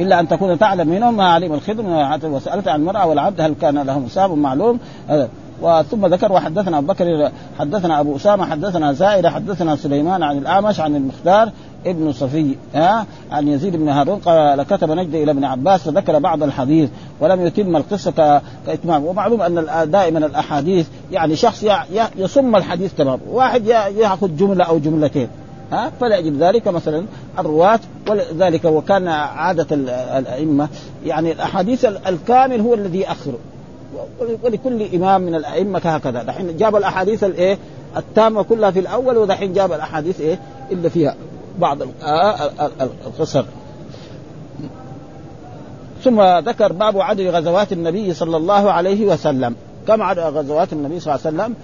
[0.00, 1.86] إلا أن تكون تعلم منهم ما علم الخدم
[2.24, 4.78] وسألت عن المرأة والعبد هل كان لهم حساب معلوم؟
[5.62, 10.96] وثم ذكر وحدثنا أبو بكر حدثنا أبو أسامة حدثنا زائده حدثنا سليمان عن الأعمش عن
[10.96, 11.50] المختار
[11.86, 16.42] ابن صفي ها؟ عن يزيد بن هارون قال كتب نجد إلى ابن عباس فذكر بعض
[16.42, 19.04] الحديث ولم يتم القصة كإتمام.
[19.04, 21.64] ومعلوم أن دائما الأحاديث يعني شخص
[22.16, 23.20] يصم الحديث تمام.
[23.30, 25.28] واحد يأخذ جملة أو جملتين
[25.72, 26.68] ها؟ فلأجل ذلك.
[26.68, 27.04] مثلا
[27.38, 27.80] الرواة
[28.10, 29.66] ولذلك وكان عادة
[30.18, 30.68] الأئمة
[31.06, 33.38] يعني الأحاديث الكامل هو الذي يأخره
[34.42, 36.22] ولكل إمام من الأئمة هكذا.
[36.22, 37.58] دحين جاب الأحاديث الإيه
[37.96, 40.38] التامة كلها في الأول ودحين جاب الأحاديث إيه؟
[40.72, 41.14] إلا فيها.
[41.58, 41.78] بعض
[43.06, 43.44] القصر.
[46.04, 49.54] ثم ذكر باب عدد غزوات النبي صلى الله عليه وسلم.
[49.88, 51.54] كم عدد غزوات النبي صلى الله عليه وسلم؟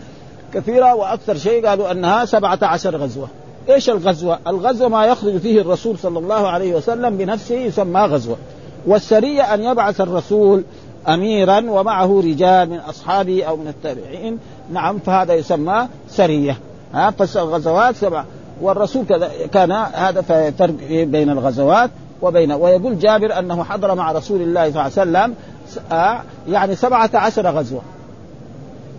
[0.55, 3.29] كثيرة وأكثر شيء قالوا أنها سبعة عشر غزوة.
[3.69, 8.37] إيش الغزوة؟ الغزوة ما يخرج فيه الرسول صلى الله عليه وسلم بنفسه يسمى غزوة.
[8.87, 10.65] والسريه أن يبعث الرسول
[11.09, 14.39] اميرا ومعه رجال من أصحابه أو من التابعين.
[14.73, 16.59] نعم فهذا يسمى سرية.
[16.95, 18.25] ها فالغزوات سبعه
[18.63, 19.05] والرسول
[19.53, 20.21] كان هذا
[20.59, 21.91] فرق بين الغزوات
[22.23, 25.35] وبين ويقول جابر أنه حضر مع رسول الله صلى الله عليه وسلم
[26.49, 27.83] يعني سبعة عشر غزوة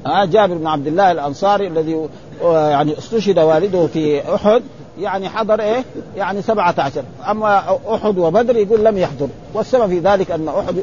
[0.05, 2.07] آه جابر بن عبد الله الأنصاري الذي
[2.43, 4.61] يعني استشهد والده في أحد
[4.99, 5.83] يعني حضر إيه؟
[6.17, 10.75] يعني سبعة عشر، أما أحد وبدر يقول لم يحضر، والسبب في ذلك أن أحد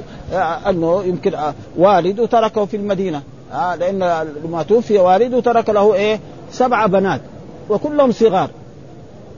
[0.68, 1.32] أنه يمكن
[1.78, 3.22] والده تركه في المدينة،
[3.52, 6.20] آه لأن لما توفي والده ترك له إيه؟
[6.52, 7.20] سبعة بنات
[7.70, 8.50] وكلهم صغار.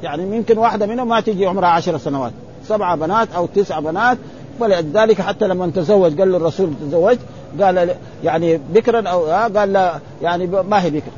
[0.03, 2.32] يعني يمكن واحدة منهم ما تجي عمرها عشر سنوات،
[2.68, 4.18] سبعة بنات أو تسع بنات.
[4.61, 7.16] ولذلك حتى لما تزوج قال له الرسول تزوج
[7.61, 7.94] قال
[8.24, 11.11] يعني بكرا أو آه قال لا يعني ما هي بكر.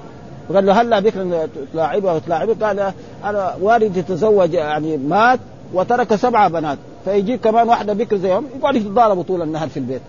[0.50, 2.92] وقال له هلا بكر تلاعبها وتلاعبه قال
[3.24, 5.40] أنا والدي تزوج يعني مات
[5.74, 6.78] وترك سبعه بنات.
[7.04, 10.02] فيجيب كمان واحدة بكر زيهم يقعدوا يتضاربوا طول النهار في البيت.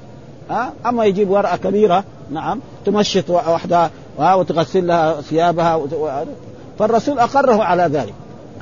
[0.50, 5.82] ها؟ أما يجيب ورقة كبيرة نعم تمشط واحدة وتغسل لها ثيابها
[6.80, 8.14] فالرسول أقره على ذلك.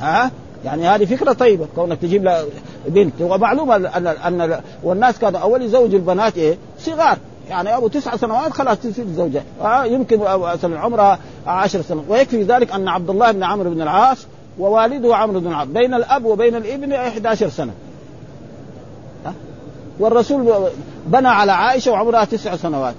[0.03, 0.31] ها؟
[0.65, 2.43] يعني هذه فكرة طيبة كونك تجيب لها
[2.87, 3.13] بنت.
[3.21, 7.17] ومعلوم ان ان والناس كانوا أول يزوجوا البنات إيه؟ صغار.
[7.49, 9.43] يعني أبو تسع سنوات خلاص تصير زوجة.
[9.61, 12.05] آه يمكن مثلا عمرها عشر سنوات.
[12.09, 14.17] ويكفي ذلك أن عبد الله بن عمرو بن العاص
[14.59, 15.67] ووالده عمرو بن العاص.
[15.67, 17.71] بين الأب وبين الابن 11 سنة.
[19.25, 19.33] آه
[19.99, 20.69] والرسول
[21.07, 22.95] بنى على عائشة وعمرها تسع سنوات.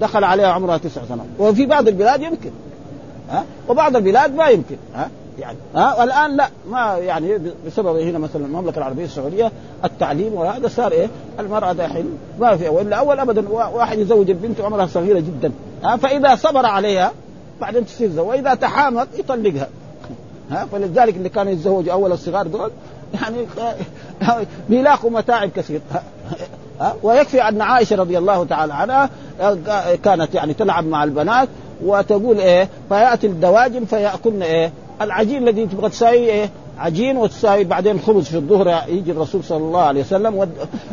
[0.00, 1.26] دخل عليها عمرها تسع سنوات.
[1.38, 2.50] وفي بعض البلاد يمكن.
[3.30, 4.76] ها؟ آه وبعض البلاد ما يمكن.
[4.94, 5.58] ها؟ يعني.
[5.74, 9.52] ها والآن لا ما يعني بسبب هنا مثلا المملكة العربية السعودية
[9.84, 11.08] التعليم وهذا صار إيه؟
[11.40, 12.04] المرأة داخل
[12.40, 15.52] ما في وإلا أول ابدا واحد يزوج البنت عمرها صغيرة جدا.
[15.84, 17.12] ها فإذا صبر عليها
[17.60, 19.68] بعدين تصير وإذا تحامت يطلقها.
[20.50, 22.70] ها فلذلك اللي كانوا يتزوجوا أول الصغار دول
[23.14, 23.46] يعني
[24.68, 25.80] بيلاقوا متاعب كثير.
[26.80, 29.10] ها ويكفي أن عائشة رضي الله تعالى عنها
[30.04, 31.48] كانت يعني تلعب مع البنات
[31.84, 38.24] وتقول إيه؟ فيأتي الدواجن فيأكلن إيه؟ العجين الذي تبغى تساوي إيه؟ عجين وتساوي بعدين خبز
[38.24, 40.48] في الظهر يجي الرسول صلى الله عليه وسلم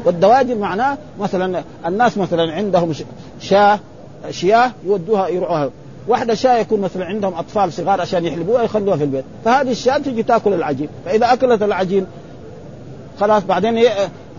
[0.06, 2.93] والدواجن معناه مثلا الناس مثلا عندهم
[3.39, 3.80] شاة
[4.30, 5.70] شياه يودوها يروحوها.
[6.08, 9.24] واحدة شاة يكون مثلا عندهم أطفال صغار عشان يحلبوها يخلوها في البيت.
[9.45, 10.88] فهذه الشاة تجي تأكل العجين.
[11.06, 12.06] فإذا أكلت العجين
[13.20, 13.84] خلاص بعدين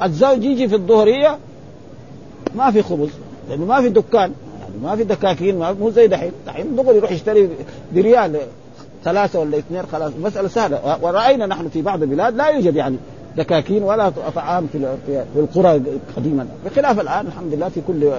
[0.03, 1.39] الزوج يجي في الظهرية
[2.55, 3.09] ما في خبز
[3.49, 4.33] لأنه ما في دكان.
[4.61, 6.33] يعني ما في دكاكين مو زي دحين.
[6.47, 7.49] دحين دغري يروح يشتري
[7.95, 8.41] بريال.
[9.05, 10.12] ثلاثة ولا اثنين خلاص.
[10.22, 10.98] مسألة سهلة.
[11.03, 12.96] ورأينا نحن في بعض البلاد لا يوجد يعني
[13.37, 15.83] دكاكين ولا طعام في القرى
[16.16, 16.47] قديما.
[16.64, 18.11] بخلاف الآن الحمد لله في كل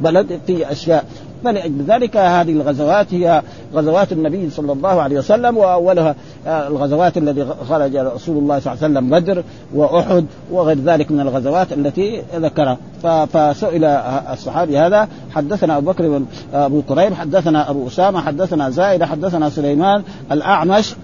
[0.00, 1.04] بلد في أشياء.
[1.44, 3.42] فلأجل ذلك هذه الغزوات هي
[3.74, 6.14] غزوات النبي صلى الله عليه وسلم وأولها
[6.46, 9.42] الغزوات التي خرج رسول الله صلى الله عليه وسلم بدر
[9.74, 12.78] وأحد وغير ذلك من الغزوات التي ذكرها.
[13.02, 13.84] فسئل
[14.32, 16.24] الصحابي هذا حدثنا أبو بكر بن
[16.54, 20.94] أبو كريم حدثنا أبو أسامة حدثنا زائده حدثنا سليمان الأعمش.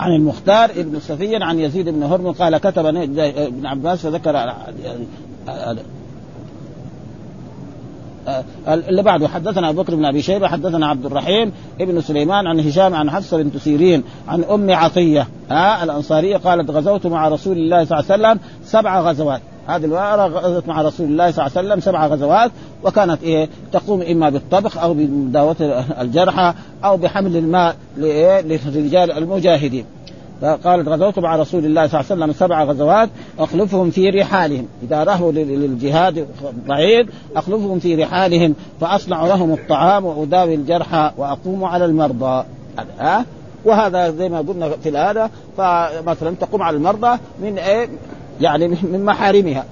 [0.00, 4.54] عن المختار ابن صفي عن يزيد بن هرم قال كتب ابن عباس فذكر
[8.68, 9.28] اللي بعده.
[9.28, 13.42] حدثنا أبو بكر بن أبي شيبة حدثنا عبد الرحيم ابن سليمان عن هشام عن حفصه
[13.42, 18.22] بنت سيرين عن أم عطية ها الأنصارية قالت غزوت مع رسول الله صلى الله عليه
[18.22, 19.40] وسلم سبع غزوات.
[19.66, 22.50] هذه المرأة غزت مع رسول الله صلى الله عليه وسلم سبع غزوات
[22.84, 25.56] وكانت إيه تقوم إما بالطبخ أو بمداوة
[26.00, 26.54] الجرحى
[26.84, 29.84] أو بحمل الماء للرجال المجاهدين.
[30.42, 33.08] فقالت غزوت مع رسول الله صلى الله عليه وسلم سبع غزوات
[33.38, 34.66] أخلفهم في رحالهم.
[34.82, 36.28] إذا رهوا للجهاد
[36.66, 42.44] بعيد أخلفهم في رحالهم فاصنع لهم الطعام وأداوي الجرحى واقوم على المرضى.
[42.98, 43.24] ها؟
[43.64, 47.88] وهذا زي ما قلنا في الآلة فمثلا تقوم على المرضى من إيه
[48.40, 49.64] يعني من محارمها.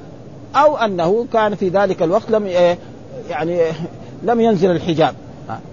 [0.57, 2.79] أو أنه كان في ذلك الوقت لم إيه
[3.31, 3.61] يعني
[4.23, 5.15] لم ينزل الحجاب.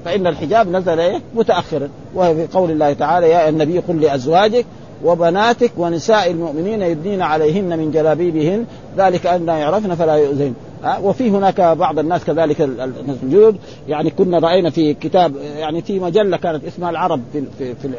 [0.06, 1.90] فإن الحجاب نزل إيه متاخرا.
[2.16, 4.66] وفي قول الله تعالى يا النبي قل لأزواجك
[5.04, 8.66] وبناتك ونساء المؤمنين يدنين عليهن من جلابيبهن.
[8.98, 10.56] ذلك أن يعرفن فلا يؤذين.
[11.02, 16.66] وفي هناك بعض الناس كذلك الموجود يعني كنا رأينا في كتاب يعني في مجلة كانت
[16.66, 17.90] اسمها العرب في في في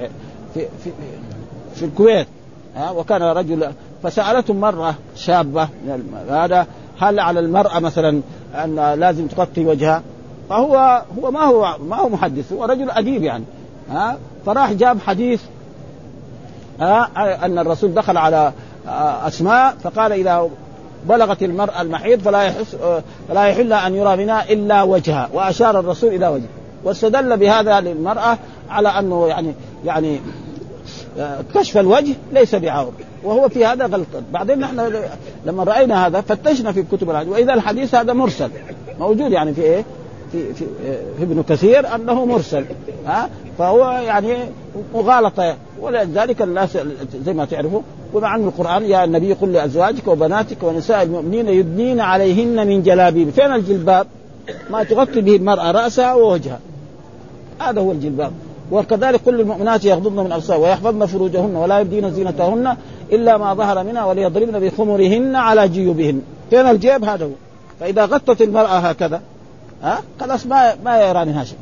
[0.54, 0.90] في, في,
[1.74, 2.26] في الكويت.
[2.76, 3.72] ها وكان رجل
[4.02, 5.68] فسالتهم مرة شابة
[6.30, 6.66] هذا
[7.00, 8.20] هل على المرأة مثلا
[8.54, 10.02] أن لازم تغطي وجهها؟
[10.50, 13.44] فهو هو ما هو ما هو محدث هو رجل أديب يعني.
[13.90, 15.42] ها؟ فراح جاب حديث
[16.80, 17.10] ها؟
[17.46, 18.52] أن الرسول دخل على
[19.26, 20.48] أسماء فقال إذا
[21.08, 22.76] بلغت المرأة المحيض فلا يحس
[23.28, 25.28] فلا يحل أن يرى منها إلا وجهها.
[25.32, 26.48] وأشار الرسول إلى وجهه.
[26.84, 28.38] واستدل بهذا للمرأة
[28.70, 30.20] على أنه يعني يعني
[31.54, 32.92] كشف الوجه ليس بعور
[33.24, 34.92] وهو في هذا غلطة بعدين نحن
[35.46, 37.32] لما رأينا هذا فتشنا في كتب الحديث.
[37.32, 38.50] وإذا الحديث هذا مرسل.
[39.00, 39.84] موجود يعني في إيه؟
[40.32, 40.64] في, في,
[41.18, 42.64] في ابن كثير أنه مرسل.
[43.06, 44.36] ها؟ فهو يعني
[44.94, 45.56] مغالطة.
[45.80, 46.78] ولذلك الناس
[47.24, 47.80] زي ما تعرفوا
[48.12, 53.30] ومع ان القرآن يا النبي قل لأزواجك وبناتك ونساء المؤمنين يدنين عليهن من جلابيب.
[53.30, 54.06] فين الجلباب؟
[54.70, 56.60] ما تغطي به المرأة رأسها ووجهها.
[57.60, 58.32] هذا هو الجلباب.
[58.72, 62.76] وكذلك كل المؤمنات يغضضن من ابصار ويحفظن فروجهن ولا يبدين زينتهن
[63.12, 66.22] إلا ما ظهر منها وليضربن بخمرهن على جيوبهن.
[66.50, 67.30] فين الجيب؟ هذا هو.
[67.80, 69.20] فإذا غطت المرأة هكذا
[69.82, 71.58] ها؟ خلاص ما ما يرى منها شيء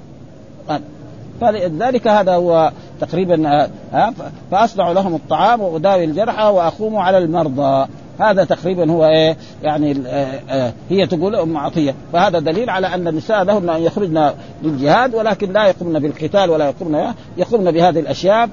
[1.41, 4.15] فلذلك هذا هو تقريبا ها؟
[4.51, 7.89] فأصنع لهم الطعام وأداوي الجرحى وأقوم على المرضى.
[8.19, 11.95] هذا تقريبا هو إيه يعني آه آه هي تقول أم عطية.
[12.13, 14.31] فهذا دليل على أن النساء لهن أن يخرجن
[14.63, 18.49] للجهاد ولكن لا يقومن بالقتال ولا يقومن يقومن بهذه الأشياء.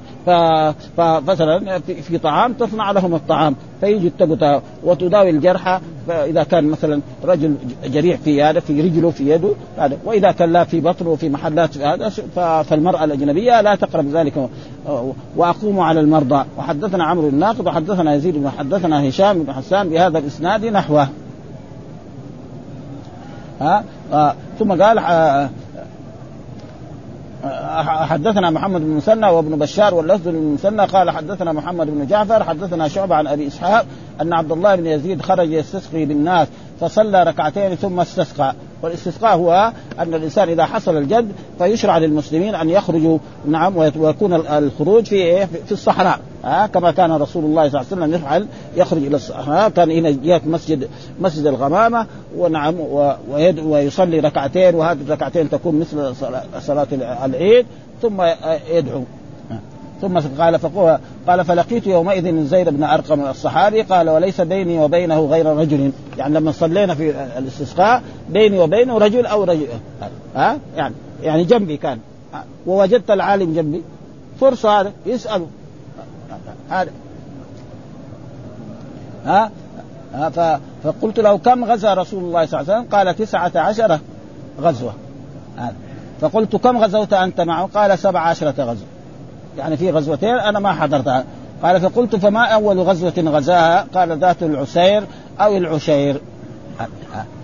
[0.98, 8.20] فمثلا في طعام تصنع لهم الطعام فيجي التقطة وتداوي الجرحى فإذا كان مثلا رجل جريح
[8.20, 9.98] في هذا في رجله في يده هذا.
[10.06, 12.10] وإذا كان لا في بطنه وفي محلات هذا
[12.64, 14.50] فالمرأة الأجنبية لا تقرب ذلك.
[15.36, 16.46] وأقوم على المرضى.
[16.58, 21.08] وحدثنا عمرو الناقد وحدثنا يزيد بن حدثنا هشام بن حسان بهذا الإسناد نحوه.
[23.62, 23.84] ها؟
[24.14, 25.50] آه ثم قال آه
[27.84, 33.16] حدثنا محمد بن مسنى وابن بشار واللفظ المثنى قال حدثنا محمد بن جعفر حدثنا شعبة
[33.16, 33.86] عن أبي إسحاق
[34.22, 36.48] أن عبد الله بن يزيد خرج يستسقي بالناس
[36.82, 38.56] فصلى ركعتين ثم استسقى.
[38.82, 45.48] والاستسقاء هو أن الإنسان إذا حصل الجد فيشرع للمسلمين أن يخرجوا نعم ويكون الخروج في
[45.48, 46.20] في الصحراء.
[46.44, 50.12] ها كما كان رسول الله صلى الله عليه وسلم يفعل يخرج إلى الصحراء كان هنا
[50.12, 52.08] جهة مسجد مسجد الغمامة
[52.38, 52.76] ونعم
[53.30, 56.16] ويدعو ويصلي ركعتين وهذه الركعتين تكون مثل
[56.62, 56.88] صلاة
[57.26, 57.66] العيد
[58.02, 58.22] ثم
[58.72, 59.04] يدعو.
[60.08, 65.46] ثم قال فقوه قال فلقيت يومئذ زيد بن أرقم الصحابي قال وليس بيني وبينه غير
[65.46, 65.92] رجل.
[66.18, 69.68] يعني لما صلينا في الاستسقاء بيني وبينه رجل أو رجل.
[70.36, 72.00] ها؟ يعني يعني جنبي كان.
[72.68, 73.84] ووجدت العالم جنبي.
[74.40, 75.48] فرصة هذا يساله
[76.70, 76.92] هذا
[79.26, 79.52] ها؟
[80.84, 84.00] فقلت له كم غزا رسول الله صلى الله عليه وسلم؟ قال تسعة عشرة
[84.62, 84.94] غزوة.
[86.22, 88.88] فقلت كم غزوت أنت معه؟ قال سبع عشرة غزوة.
[89.58, 91.24] يعني في غزوتين أنا ما حضرتها.
[91.64, 95.04] قال فقلت فما أول غزوة غزاها؟ قال ذات العسير
[95.42, 96.22] أو العشير.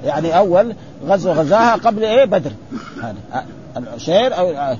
[0.05, 0.75] يعني أول
[1.07, 2.51] غزوة غزاها قبل إيه؟ بدر.
[3.77, 4.75] العشير أو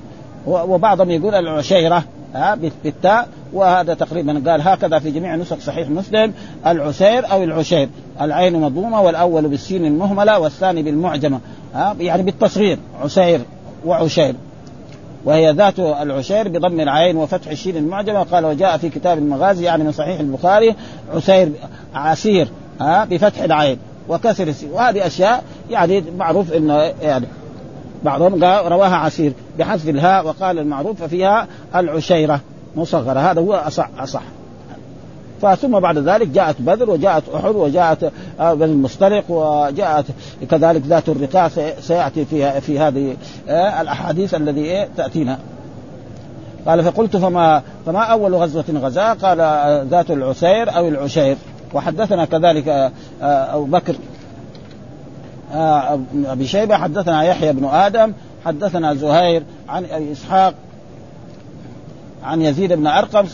[0.46, 2.04] وبعضهم يقول العشيرة
[2.84, 3.28] بالتاء.
[3.52, 6.32] وهذا تقريبا قال هكذا في جميع نسخ صحيح مسلم.
[6.66, 7.88] العسير أو العشير.
[8.20, 11.40] العين مضمومة والأول بالسين المهملة والثاني بالمعجمة
[12.00, 12.78] يعني بالتصغير.
[13.02, 13.40] عسير
[13.86, 14.34] وعشير.
[15.24, 18.22] وهي ذات العشير بضم العين وفتح الشين المعجمة.
[18.22, 20.74] قال وجاء في كتاب المغازي يعني من صحيح البخاري
[21.14, 21.52] عسير
[21.94, 22.48] عسير
[22.80, 24.70] ها بفتح العين وكسر السين.
[24.70, 27.26] وهذه أشياء يعني معروف إنه يعني
[28.04, 32.40] بعضهم رواها عسير بحذف الهاء وقال المعروف ففيها العشيرة
[32.76, 33.20] مصغرة.
[33.20, 34.22] هذا هو أصح أصح.
[35.42, 40.04] فثم بعد ذلك جاءت بدر وجاءت أحد وجاءت آه، بني المصطلق وجاءت
[40.50, 41.48] كذلك ذات الرقاع
[41.80, 43.16] سيأتي في في هذه
[43.48, 45.38] آه، الأحاديث الذي إيه تأتينا.
[46.66, 51.36] قال فقلت فما فما أول غزوة غزاها قال آه، ذات العسير أو العشير.
[51.74, 53.94] وحدثنا كذلك أبو بكر
[56.24, 58.12] أبي شيبة حدثنا يحيى بن آدم
[58.44, 60.54] حدثنا زهير عن إسحاق
[62.24, 63.26] عن يزيد بن أرقم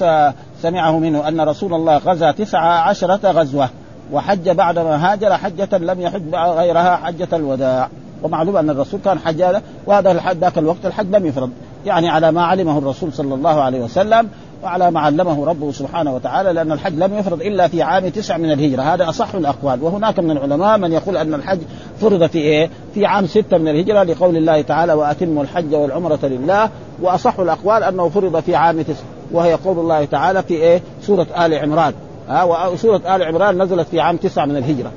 [0.62, 3.68] سمعه منه أن رسول الله غزا تسع عشرة غزوة
[4.12, 7.88] وحج بعدما هاجر حجة لم يحج غيرها حجة الوداع.
[8.22, 9.44] ومعلوم أن الرسول كان حج
[9.86, 11.50] وهذا الحج ذاك الوقت الحج لم يفرض.
[11.86, 14.28] يعني على ما علمه الرسول صلى الله عليه وسلم
[14.62, 18.52] وعلى ما علمه ربه سبحانه وتعالى لأن الحج لم يفرض إلا في عام تسع من
[18.52, 18.82] الهجرة.
[18.82, 19.82] هذا أصح الأقوال.
[19.82, 21.58] وهناك من العلماء من يقول أن الحج
[22.00, 26.70] فرض في إيه؟ في عام ستة من الهجرة لقول الله تعالى وأتموا الحج والعمرة لله.
[27.02, 29.04] وأصح الأقوال أنه فرض في عام تسع.
[29.32, 31.92] وهي قول الله تعالى في إيه؟ سورة آل عمران.
[32.28, 34.92] ها وسوره آل عمران نزلت في عام تسعة من الهجرة.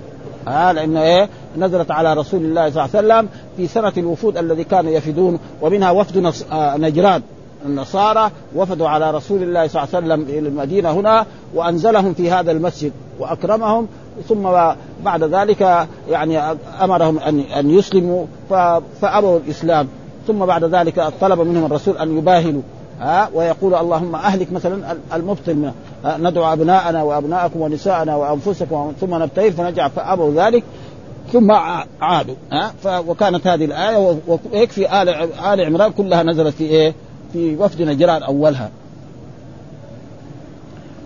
[0.48, 4.64] ها لأنه إيه؟ نزلت على رسول الله صلى الله عليه وسلم في سنة الوفود الذي
[4.64, 7.22] كانوا يفدون ومنها وفد آه، نجران.
[7.66, 12.52] النصارى وفدوا على رسول الله صلى الله عليه وسلم إلى المدينة هنا وأنزلهم في هذا
[12.52, 13.88] المسجد وأكرمهم.
[14.30, 14.50] ثم
[15.06, 16.40] بعد ذلك يعني
[16.82, 18.26] أمرهم ان أن يسلموا
[19.02, 19.88] فأبوا الإسلام.
[20.28, 22.62] ثم بعد ذلك طلب منهم الرسول أن يباهلوا.
[23.02, 25.74] ها ويقول اللهم أهلك مثلا المبطل منه
[26.06, 30.64] ندعو أبناءنا وأبناءكم ونساءنا وأنفسكم ثم نبتهل فنجعل فابوا ذلك
[31.34, 31.52] ثم
[32.02, 33.00] عادوا ها.
[33.00, 34.18] وكانت هذه الآية
[34.54, 35.10] ويكفي ال
[35.46, 36.94] آل عمران كلها نزلت في إيه؟
[37.34, 38.70] في وفد نجران أولها.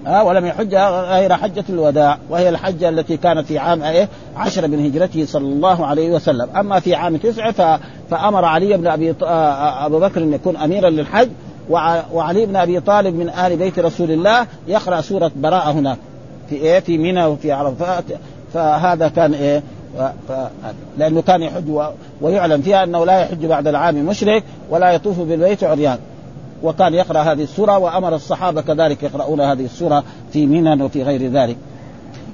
[0.05, 4.85] ها ولم يحج غير حجة الوداع وهي الحجة التي كانت في عام إيه؟ عشر من
[4.85, 6.47] هجرته صلى الله عليه وسلم.
[6.55, 7.79] أما في عام تسعة
[8.09, 11.29] فأمر علي بن أبي أبو بكر أن يكون أميرا للحج
[12.13, 15.97] وعلي بن أبي طالب من آل بيت رسول الله يقرأ سورة براءة هناك.
[16.49, 18.03] في إيه؟ في منى وفي عرفات.
[18.53, 19.63] فهذا كان إيه؟
[20.27, 20.31] ف...
[20.97, 21.81] لأنه كان يحج
[22.21, 25.97] ويعلم فيها أنه لا يحج بعد العام مشرك ولا يطوف بالبيت عريان.
[26.63, 30.03] وكان يقرأ هذه السورة وأمر الصحابة كذلك يقرؤون هذه السورة
[30.33, 31.57] في منى وفي غير ذلك.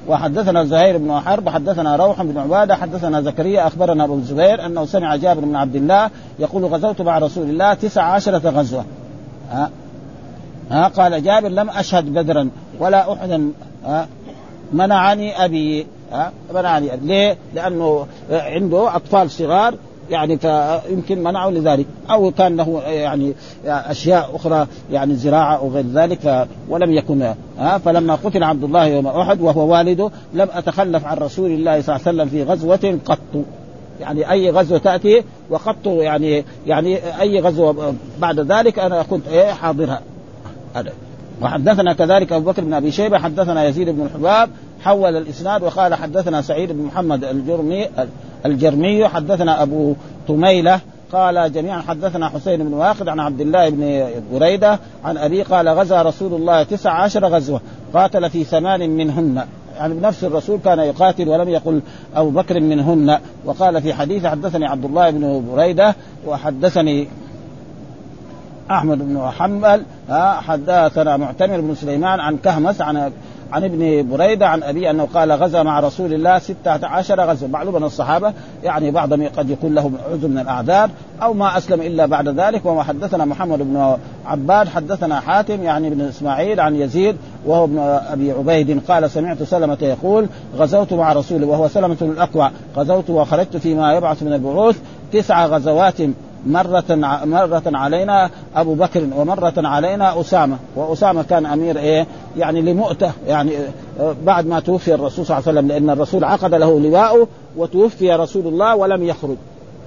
[0.08, 5.16] وحدثنا زهير بن حرب حدثنا روح بن عبادة حدثنا زكريا أخبرنا أبو الزبير أنه سمع
[5.16, 6.10] جابر بن عبد الله
[6.40, 8.86] يقول غزوت مع رسول الله تسع عشرة غزوة.
[9.52, 12.50] ها؟ قال جابر لم أشهد بدرا
[12.80, 13.52] ولا أحدا
[13.86, 14.08] ها؟
[14.74, 17.08] منعني أبي ها؟ منعني أبي.
[17.08, 19.74] ليه؟ لأنه عنده أطفال صغار
[20.10, 21.86] يعني فيمكن منعه لذلك.
[22.10, 23.34] أو كان له يعني
[23.66, 29.08] أشياء أخرى يعني زراعة أو غير ذلك ولم يكن ها؟ فلما قتل عبد الله يوم
[29.08, 33.20] أحد وهو والده لم أتخلف عن رسول الله صلى الله عليه وسلم في غزوة قط.
[34.02, 40.02] يعني أي غزوه تأتي وقط يعني يعني أي غزوه بعد ذلك أنا كنت إيه حاضرها.
[40.76, 40.92] هذا.
[41.42, 44.50] وحدثنا كذلك أبو بكر بن أبي شيبة حدثنا يزيد بن الحباب
[44.82, 47.88] حول الإسناد وقال حدثنا سعيد بن محمد الجرمي
[48.46, 49.94] الجرمي حدثنا أبو
[50.28, 50.80] طميله
[51.14, 56.02] قال جميعا حدثنا حسين بن واقد عن عبد الله بن بريدة عن ابي قال غزا
[56.02, 57.62] رسول الله تسع عشر غزوة
[57.94, 59.44] قاتل في ثمان منهن.
[59.82, 61.82] يعني بنفس الرسول كان يقاتل ولم يقل
[62.16, 63.20] أبو بكر منهن.
[63.46, 65.96] وقال في حديث حدثني عبد الله بن بريدة
[66.28, 67.08] وحدثني
[68.72, 69.84] أحمد بن حنبل
[70.48, 73.12] حدثنا معتمر بن سليمان عن كهمس عن
[73.52, 77.76] عن ابن بريدة عن أبي أنه قال غزا مع رسول الله ستة عشر غزوه معلوم
[77.76, 78.34] أن الصحابة
[78.64, 80.90] يعني بعضهم قد يكون لهم عذر من الأعذار
[81.22, 86.02] أو ما أسلم إلا بعد ذلك وما حدثنا محمد بن عباد حدثنا حاتم يعني بن
[86.02, 87.80] إسماعيل عن يزيد وهو ابن
[88.12, 90.28] أبي عبيد قال سمعت سلمة يقول
[90.58, 94.78] غزوت مع رسول وهو سلمة الأقوى غزوت وخرجت فيما يبعث من البعوث
[95.14, 96.02] تسع غزوات
[96.46, 96.84] مرة
[97.26, 100.58] مرة علينا أبو بكر ومرة علينا أسامة.
[100.76, 103.12] وأسامة كان أمير إيه؟ يعني لمؤتة.
[103.28, 103.52] يعني
[104.00, 107.28] آه، بعد ما توفي الرسول صلى الله عليه وسلم لأن الرسول عقد له لواءه
[107.58, 109.36] وتوفي رسول الله ولم يخرج.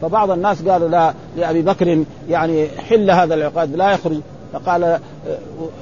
[0.03, 4.17] فبعض الناس قالوا لا لأبي بكر يعني حل هذا العقاد لا يخرج.
[4.53, 4.99] فقال آه،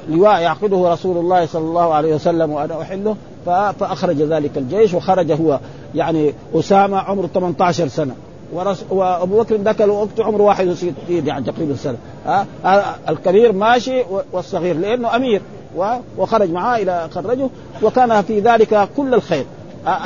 [0.08, 3.16] لواء يعقده رسول الله صلى الله عليه وسلم وأنا أحله.
[3.46, 5.58] فأخرج ذلك الجيش وخرج هو.
[5.94, 8.14] يعني أسامة عمره 18 سنة.
[8.52, 8.84] ورس...
[8.90, 11.96] وابو بكر ذاك الوقت عمره 61 يعني تقريبا سنة.
[12.26, 12.46] ها؟
[13.08, 15.42] الكبير ماشي والصغير لأنه أمير.
[15.76, 15.94] و...
[16.18, 17.48] وخرج معاه إلى خرجه.
[17.82, 19.44] وكان في ذلك كل الخير.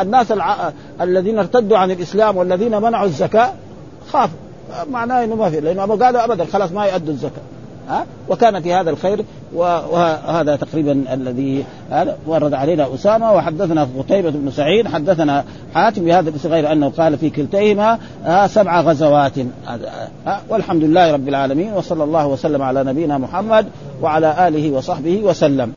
[0.01, 0.73] الناس الع...
[1.01, 3.53] الذين ارتدوا عن الإسلام والذين منعوا الزكاة
[4.13, 4.39] خافوا.
[4.91, 7.43] معناه إنه ما في لأنه قالوا ابدا خلاص ما يؤدوا الزكاة.
[7.89, 9.25] ها؟ وكان في هذا الخير
[9.55, 11.65] وهذا تقريبا الذي
[12.27, 17.99] ورد علينا أسامة وحدثنا قتيبة بن سعيد حدثنا حاتم بهذا غير أنه قال في كلتيهما
[18.47, 19.33] سبع غزوات.
[20.49, 23.67] والحمد لله رب العالمين وصلى الله وسلم على نبينا محمد
[24.03, 25.73] وعلى آله وصحبه وسلم.